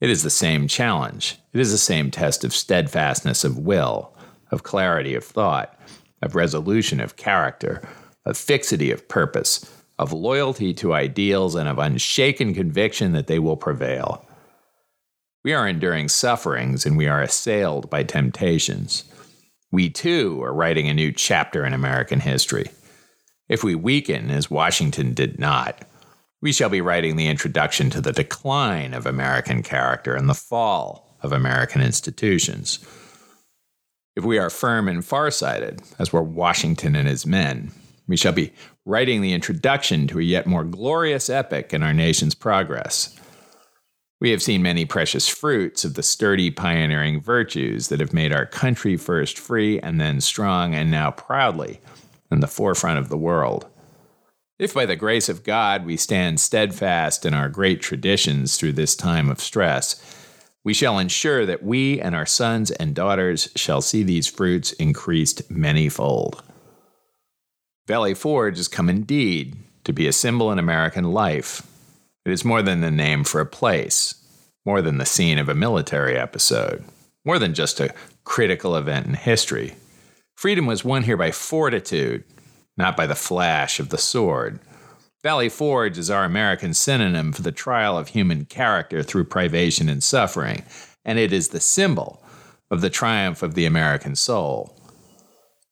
It 0.00 0.10
is 0.10 0.22
the 0.22 0.30
same 0.30 0.68
challenge. 0.68 1.38
It 1.52 1.60
is 1.60 1.72
the 1.72 1.78
same 1.78 2.10
test 2.10 2.44
of 2.44 2.54
steadfastness 2.54 3.44
of 3.44 3.58
will, 3.58 4.14
of 4.50 4.62
clarity 4.62 5.14
of 5.14 5.24
thought, 5.24 5.78
of 6.22 6.34
resolution 6.34 7.00
of 7.00 7.16
character, 7.16 7.86
of 8.24 8.36
fixity 8.36 8.90
of 8.90 9.08
purpose, 9.08 9.70
of 9.98 10.12
loyalty 10.12 10.72
to 10.74 10.94
ideals, 10.94 11.54
and 11.54 11.68
of 11.68 11.78
unshaken 11.78 12.54
conviction 12.54 13.12
that 13.12 13.26
they 13.26 13.38
will 13.38 13.56
prevail. 13.56 14.24
We 15.44 15.54
are 15.54 15.66
enduring 15.66 16.08
sufferings 16.08 16.84
and 16.84 16.96
we 16.96 17.08
are 17.08 17.22
assailed 17.22 17.88
by 17.88 18.02
temptations. 18.02 19.04
We 19.70 19.90
too 19.90 20.42
are 20.42 20.52
writing 20.52 20.88
a 20.88 20.94
new 20.94 21.12
chapter 21.12 21.64
in 21.64 21.72
American 21.72 22.20
history. 22.20 22.70
If 23.48 23.64
we 23.64 23.74
weaken, 23.74 24.30
as 24.30 24.50
Washington 24.50 25.14
did 25.14 25.38
not, 25.38 25.82
we 26.40 26.52
shall 26.52 26.68
be 26.68 26.80
writing 26.80 27.16
the 27.16 27.28
introduction 27.28 27.90
to 27.90 28.00
the 28.00 28.12
decline 28.12 28.94
of 28.94 29.06
American 29.06 29.62
character 29.62 30.14
and 30.14 30.28
the 30.28 30.34
fall 30.34 31.16
of 31.22 31.32
American 31.32 31.82
institutions. 31.82 32.78
If 34.18 34.24
we 34.24 34.36
are 34.40 34.50
firm 34.50 34.88
and 34.88 35.04
farsighted, 35.04 35.80
as 35.96 36.12
were 36.12 36.24
Washington 36.24 36.96
and 36.96 37.06
his 37.06 37.24
men, 37.24 37.70
we 38.08 38.16
shall 38.16 38.32
be 38.32 38.52
writing 38.84 39.22
the 39.22 39.32
introduction 39.32 40.08
to 40.08 40.18
a 40.18 40.22
yet 40.22 40.44
more 40.44 40.64
glorious 40.64 41.30
epoch 41.30 41.72
in 41.72 41.84
our 41.84 41.94
nation's 41.94 42.34
progress. 42.34 43.16
We 44.20 44.32
have 44.32 44.42
seen 44.42 44.60
many 44.60 44.84
precious 44.84 45.28
fruits 45.28 45.84
of 45.84 45.94
the 45.94 46.02
sturdy 46.02 46.50
pioneering 46.50 47.20
virtues 47.20 47.90
that 47.90 48.00
have 48.00 48.12
made 48.12 48.32
our 48.32 48.44
country 48.44 48.96
first 48.96 49.38
free 49.38 49.78
and 49.78 50.00
then 50.00 50.20
strong 50.20 50.74
and 50.74 50.90
now 50.90 51.12
proudly 51.12 51.80
in 52.28 52.40
the 52.40 52.48
forefront 52.48 52.98
of 52.98 53.10
the 53.10 53.16
world. 53.16 53.68
If 54.58 54.74
by 54.74 54.84
the 54.84 54.96
grace 54.96 55.28
of 55.28 55.44
God 55.44 55.86
we 55.86 55.96
stand 55.96 56.40
steadfast 56.40 57.24
in 57.24 57.34
our 57.34 57.48
great 57.48 57.80
traditions 57.80 58.56
through 58.56 58.72
this 58.72 58.96
time 58.96 59.30
of 59.30 59.38
stress, 59.38 60.17
we 60.64 60.74
shall 60.74 60.98
ensure 60.98 61.46
that 61.46 61.62
we 61.62 62.00
and 62.00 62.14
our 62.14 62.26
sons 62.26 62.70
and 62.70 62.94
daughters 62.94 63.50
shall 63.56 63.80
see 63.80 64.02
these 64.02 64.26
fruits 64.26 64.72
increased 64.72 65.50
manyfold. 65.52 66.42
Valley 67.86 68.14
Forge 68.14 68.58
has 68.58 68.68
come 68.68 68.88
indeed 68.88 69.56
to 69.84 69.92
be 69.92 70.06
a 70.06 70.12
symbol 70.12 70.52
in 70.52 70.58
American 70.58 71.04
life 71.04 71.62
it 72.28 72.32
is 72.32 72.44
more 72.44 72.60
than 72.60 72.82
the 72.82 72.90
name 72.90 73.24
for 73.24 73.40
a 73.40 73.46
place, 73.46 74.14
more 74.66 74.82
than 74.82 74.98
the 74.98 75.06
scene 75.06 75.38
of 75.38 75.48
a 75.48 75.54
military 75.54 76.14
episode, 76.14 76.84
more 77.24 77.38
than 77.38 77.54
just 77.54 77.80
a 77.80 77.94
critical 78.24 78.76
event 78.76 79.06
in 79.06 79.14
history. 79.14 79.76
Freedom 80.36 80.66
was 80.66 80.84
won 80.84 81.04
here 81.04 81.16
by 81.16 81.30
fortitude, 81.30 82.24
not 82.76 82.98
by 82.98 83.06
the 83.06 83.14
flash 83.14 83.80
of 83.80 83.88
the 83.88 83.96
sword. 83.96 84.60
Valley 85.24 85.48
Forge 85.48 85.98
is 85.98 86.10
our 86.10 86.24
American 86.24 86.72
synonym 86.72 87.32
for 87.32 87.42
the 87.42 87.50
trial 87.50 87.98
of 87.98 88.08
human 88.08 88.44
character 88.44 89.02
through 89.02 89.24
privation 89.24 89.88
and 89.88 90.00
suffering, 90.00 90.62
and 91.04 91.18
it 91.18 91.32
is 91.32 91.48
the 91.48 91.58
symbol 91.58 92.22
of 92.70 92.82
the 92.82 92.90
triumph 92.90 93.42
of 93.42 93.54
the 93.54 93.64
American 93.64 94.14
soul. 94.14 94.78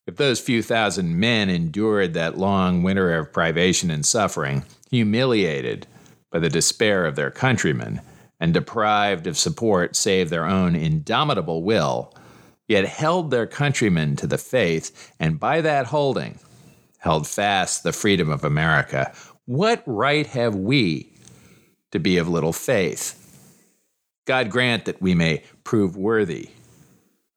If 0.04 0.16
those 0.16 0.40
few 0.40 0.62
thousand 0.62 1.20
men 1.20 1.48
endured 1.48 2.12
that 2.14 2.36
long 2.36 2.82
winter 2.82 3.16
of 3.16 3.32
privation 3.32 3.88
and 3.88 4.04
suffering, 4.04 4.64
humiliated, 4.90 5.86
by 6.32 6.40
the 6.40 6.48
despair 6.48 7.06
of 7.06 7.14
their 7.14 7.30
countrymen, 7.30 8.00
and 8.40 8.52
deprived 8.52 9.28
of 9.28 9.38
support 9.38 9.94
save 9.94 10.28
their 10.28 10.44
own 10.44 10.74
indomitable 10.74 11.62
will, 11.62 12.12
yet 12.66 12.84
held 12.84 13.30
their 13.30 13.46
countrymen 13.46 14.16
to 14.16 14.26
the 14.26 14.38
faith, 14.38 15.12
and 15.20 15.38
by 15.38 15.60
that 15.60 15.86
holding, 15.86 16.40
held 16.98 17.28
fast 17.28 17.84
the 17.84 17.92
freedom 17.92 18.28
of 18.28 18.42
America. 18.42 19.14
What 19.46 19.82
right 19.86 20.26
have 20.26 20.54
we 20.54 21.12
to 21.92 21.98
be 21.98 22.18
of 22.18 22.28
little 22.28 22.52
faith? 22.52 23.22
God 24.26 24.50
grant 24.50 24.84
that 24.84 25.00
we 25.00 25.14
may 25.14 25.44
prove 25.64 25.96
worthy 25.96 26.50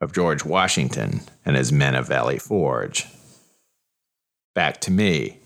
of 0.02 0.14
George 0.14 0.44
Washington 0.44 1.22
and 1.46 1.56
his 1.56 1.72
men 1.72 1.96
of 1.96 2.08
Valley 2.08 2.40
Forge. 2.40 3.06
Back 4.56 4.82
to 4.82 4.92
me, 4.92 5.40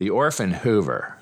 the 0.00 0.10
orphan 0.10 0.52
Hoover 0.52 1.18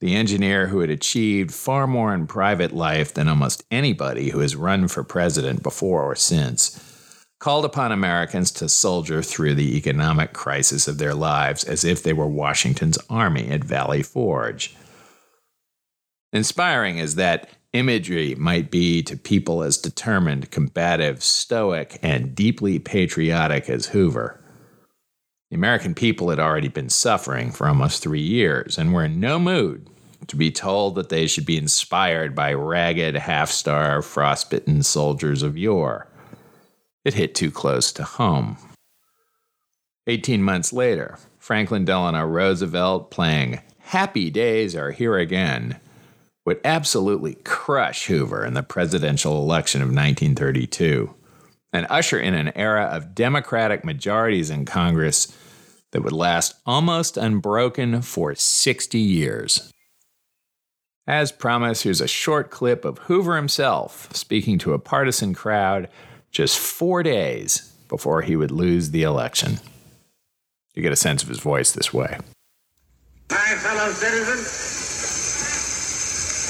the 0.00 0.16
engineer 0.16 0.68
who 0.68 0.80
had 0.80 0.90
achieved 0.90 1.52
far 1.52 1.86
more 1.86 2.14
in 2.14 2.26
private 2.26 2.72
life 2.72 3.12
than 3.12 3.28
almost 3.28 3.64
anybody 3.70 4.30
who 4.30 4.40
has 4.40 4.56
run 4.56 4.88
for 4.88 5.04
president 5.04 5.62
before 5.62 6.02
or 6.02 6.16
since, 6.16 6.89
called 7.40 7.64
upon 7.64 7.90
Americans 7.90 8.52
to 8.52 8.68
soldier 8.68 9.22
through 9.22 9.54
the 9.54 9.76
economic 9.76 10.34
crisis 10.34 10.86
of 10.86 10.98
their 10.98 11.14
lives 11.14 11.64
as 11.64 11.84
if 11.84 12.02
they 12.02 12.12
were 12.12 12.28
Washington's 12.28 12.98
army 13.08 13.48
at 13.48 13.64
Valley 13.64 14.02
Forge. 14.02 14.76
Inspiring 16.32 17.00
as 17.00 17.16
that 17.16 17.48
imagery 17.72 18.34
might 18.34 18.70
be 18.70 19.02
to 19.02 19.16
people 19.16 19.62
as 19.62 19.78
determined, 19.78 20.50
combative, 20.50 21.22
stoic, 21.22 21.98
and 22.02 22.34
deeply 22.34 22.78
patriotic 22.78 23.70
as 23.70 23.86
Hoover. 23.86 24.38
The 25.50 25.56
American 25.56 25.94
people 25.94 26.28
had 26.28 26.38
already 26.38 26.68
been 26.68 26.90
suffering 26.90 27.50
for 27.50 27.66
almost 27.66 28.02
three 28.02 28.20
years 28.20 28.76
and 28.76 28.92
were 28.92 29.04
in 29.04 29.18
no 29.18 29.38
mood 29.38 29.88
to 30.26 30.36
be 30.36 30.52
told 30.52 30.94
that 30.94 31.08
they 31.08 31.26
should 31.26 31.46
be 31.46 31.56
inspired 31.56 32.34
by 32.34 32.52
ragged, 32.52 33.16
half 33.16 33.50
starved, 33.50 34.06
frostbitten 34.06 34.82
soldiers 34.82 35.42
of 35.42 35.56
yore. 35.56 36.09
It 37.04 37.14
hit 37.14 37.34
too 37.34 37.50
close 37.50 37.92
to 37.92 38.04
home. 38.04 38.56
Eighteen 40.06 40.42
months 40.42 40.72
later, 40.72 41.18
Franklin 41.38 41.84
Delano 41.84 42.24
Roosevelt 42.26 43.10
playing 43.10 43.60
Happy 43.78 44.30
Days 44.30 44.76
Are 44.76 44.90
Here 44.90 45.16
Again 45.16 45.80
would 46.46 46.60
absolutely 46.64 47.34
crush 47.44 48.06
Hoover 48.06 48.44
in 48.44 48.54
the 48.54 48.62
presidential 48.62 49.38
election 49.38 49.82
of 49.82 49.88
1932 49.88 51.14
and 51.72 51.86
usher 51.88 52.18
in 52.18 52.34
an 52.34 52.52
era 52.56 52.84
of 52.84 53.14
Democratic 53.14 53.84
majorities 53.84 54.50
in 54.50 54.64
Congress 54.64 55.36
that 55.92 56.02
would 56.02 56.12
last 56.12 56.54
almost 56.66 57.16
unbroken 57.16 58.02
for 58.02 58.34
60 58.34 58.98
years. 58.98 59.72
As 61.06 61.32
promised, 61.32 61.82
here's 61.82 62.00
a 62.00 62.08
short 62.08 62.50
clip 62.50 62.84
of 62.84 62.98
Hoover 62.98 63.36
himself 63.36 64.08
speaking 64.14 64.58
to 64.58 64.72
a 64.72 64.78
partisan 64.78 65.34
crowd 65.34 65.88
just 66.30 66.58
four 66.58 67.02
days 67.02 67.72
before 67.88 68.22
he 68.22 68.36
would 68.36 68.50
lose 68.50 68.90
the 68.90 69.02
election. 69.02 69.58
You 70.74 70.82
get 70.82 70.92
a 70.92 70.96
sense 70.96 71.22
of 71.22 71.28
his 71.28 71.40
voice 71.40 71.72
this 71.72 71.92
way. 71.92 72.18
My 73.30 73.54
fellow 73.58 73.90
citizens, 73.92 74.46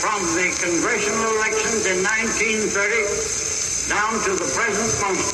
from 0.00 0.20
the 0.36 0.48
congressional 0.60 1.28
elections 1.40 1.84
in 1.88 2.04
1930 2.04 3.92
down 3.92 4.12
to 4.28 4.32
the 4.36 4.48
present 4.52 4.90
moment, 5.00 5.24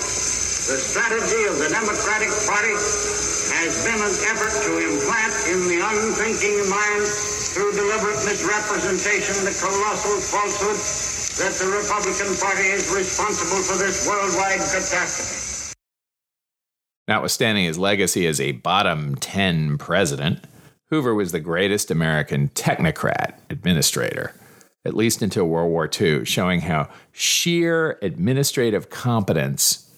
the 0.66 0.78
strategy 0.78 1.42
of 1.46 1.58
the 1.58 1.70
Democratic 1.70 2.30
Party 2.46 2.74
has 3.54 3.86
been 3.86 3.98
an 3.98 4.14
effort 4.30 4.54
to 4.66 4.72
implant 4.82 5.34
in 5.50 5.60
the 5.70 5.78
unthinking 5.78 6.58
mind 6.70 7.06
through 7.54 7.72
deliberate 7.78 8.18
misrepresentation 8.26 9.46
the 9.46 9.54
colossal 9.54 10.18
falsehood 10.18 11.05
that 11.38 11.52
the 11.52 11.66
Republican 11.66 12.34
Party 12.40 12.68
is 12.68 12.90
responsible 12.94 13.62
for 13.62 13.76
this 13.76 14.08
worldwide 14.08 14.58
catastrophe. 14.58 15.74
Notwithstanding 17.08 17.64
his 17.64 17.78
legacy 17.78 18.26
as 18.26 18.40
a 18.40 18.52
bottom 18.52 19.14
10 19.16 19.76
president, 19.76 20.44
Hoover 20.88 21.14
was 21.14 21.32
the 21.32 21.40
greatest 21.40 21.90
American 21.90 22.48
technocrat 22.48 23.34
administrator, 23.50 24.34
at 24.84 24.94
least 24.94 25.20
until 25.20 25.44
World 25.44 25.70
War 25.70 25.90
II, 26.00 26.24
showing 26.24 26.62
how 26.62 26.88
sheer 27.12 27.98
administrative 28.00 28.88
competence 28.88 29.90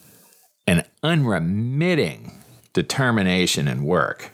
and 0.67 0.83
unremitting 1.03 2.43
determination 2.73 3.67
and 3.67 3.85
work 3.85 4.31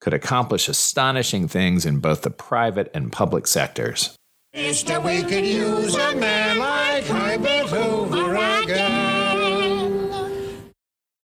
could 0.00 0.14
accomplish 0.14 0.68
astonishing 0.68 1.46
things 1.46 1.84
in 1.84 1.98
both 1.98 2.22
the 2.22 2.30
private 2.30 2.90
and 2.94 3.12
public 3.12 3.46
sectors. 3.46 4.15
Mister, 4.56 4.98
we 5.00 5.22
could 5.22 5.44
use 5.44 5.94
a 5.94 6.14
man 6.16 6.58
like 6.58 7.04
Herbert 7.04 7.68
Hoover 7.68 8.34
again. 8.62 10.10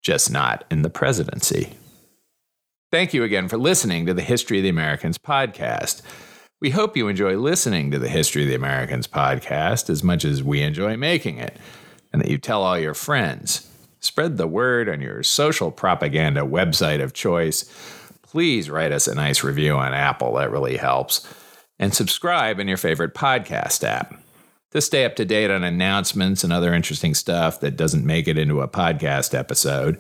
Just 0.01 0.31
not 0.31 0.63
in 0.71 0.81
the 0.81 0.89
presidency. 0.89 1.73
Thank 2.89 3.13
you 3.13 3.25
again 3.25 3.49
for 3.49 3.57
listening 3.57 4.05
to 4.05 4.13
the 4.13 4.21
History 4.21 4.59
of 4.59 4.63
the 4.63 4.69
Americans 4.69 5.17
podcast. 5.17 6.01
We 6.61 6.69
hope 6.69 6.95
you 6.95 7.09
enjoy 7.09 7.35
listening 7.35 7.91
to 7.91 7.99
the 7.99 8.07
History 8.07 8.43
of 8.43 8.47
the 8.47 8.55
Americans 8.55 9.09
podcast 9.09 9.89
as 9.89 10.05
much 10.05 10.23
as 10.23 10.41
we 10.41 10.61
enjoy 10.61 10.95
making 10.95 11.37
it, 11.37 11.57
and 12.13 12.21
that 12.21 12.31
you 12.31 12.37
tell 12.37 12.63
all 12.63 12.79
your 12.79 12.93
friends. 12.93 13.69
Spread 13.99 14.37
the 14.37 14.47
word 14.47 14.87
on 14.87 15.01
your 15.01 15.21
social 15.21 15.69
propaganda 15.69 16.43
website 16.43 17.03
of 17.03 17.11
choice. 17.11 17.65
Please 18.21 18.69
write 18.69 18.93
us 18.93 19.05
a 19.05 19.15
nice 19.15 19.43
review 19.43 19.73
on 19.73 19.93
Apple, 19.93 20.35
that 20.35 20.49
really 20.49 20.77
helps. 20.77 21.27
And 21.79 21.93
subscribe 21.93 22.59
in 22.59 22.67
your 22.67 22.77
favorite 22.77 23.13
podcast 23.13 23.83
app. 23.83 24.19
To 24.71 24.81
stay 24.81 25.05
up 25.05 25.15
to 25.15 25.25
date 25.25 25.49
on 25.49 25.63
announcements 25.63 26.43
and 26.43 26.51
other 26.51 26.73
interesting 26.73 27.13
stuff 27.13 27.61
that 27.61 27.77
doesn't 27.77 28.05
make 28.05 28.27
it 28.27 28.37
into 28.37 28.61
a 28.61 28.67
podcast 28.67 29.37
episode, 29.37 29.97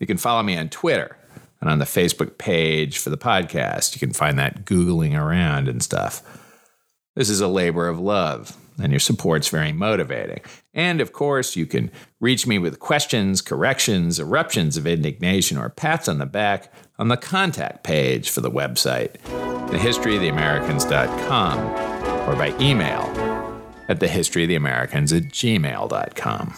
you 0.00 0.06
can 0.06 0.16
follow 0.16 0.42
me 0.42 0.56
on 0.56 0.68
Twitter 0.68 1.16
and 1.60 1.70
on 1.70 1.78
the 1.78 1.84
Facebook 1.84 2.38
page 2.38 2.98
for 2.98 3.10
the 3.10 3.18
podcast. 3.18 3.94
You 3.94 4.00
can 4.00 4.12
find 4.12 4.38
that 4.38 4.64
Googling 4.64 5.18
around 5.18 5.68
and 5.68 5.82
stuff. 5.82 6.22
This 7.14 7.28
is 7.30 7.40
a 7.40 7.48
labor 7.48 7.88
of 7.88 7.98
love, 7.98 8.56
and 8.78 8.92
your 8.92 9.00
support's 9.00 9.48
very 9.48 9.72
motivating. 9.72 10.40
And 10.74 11.00
of 11.00 11.12
course, 11.12 11.56
you 11.56 11.64
can 11.64 11.90
reach 12.20 12.46
me 12.46 12.58
with 12.58 12.78
questions, 12.78 13.40
corrections, 13.40 14.20
eruptions 14.20 14.76
of 14.76 14.86
indignation, 14.86 15.56
or 15.56 15.70
pats 15.70 16.08
on 16.08 16.18
the 16.18 16.26
back 16.26 16.72
on 16.98 17.08
the 17.08 17.16
contact 17.16 17.82
page 17.84 18.30
for 18.30 18.40
the 18.40 18.50
website, 18.50 19.12
thehistoryoftheamericans.com, 19.70 21.58
or 22.28 22.36
by 22.36 22.56
email 22.60 23.02
at 23.88 23.98
thehistoryoftheamericans 24.00 25.16
at 25.16 25.24
gmail.com. 25.24 26.54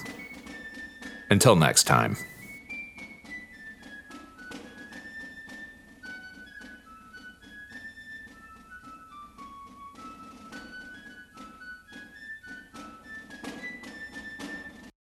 Until 1.30 1.56
next 1.56 1.84
time. 1.84 2.16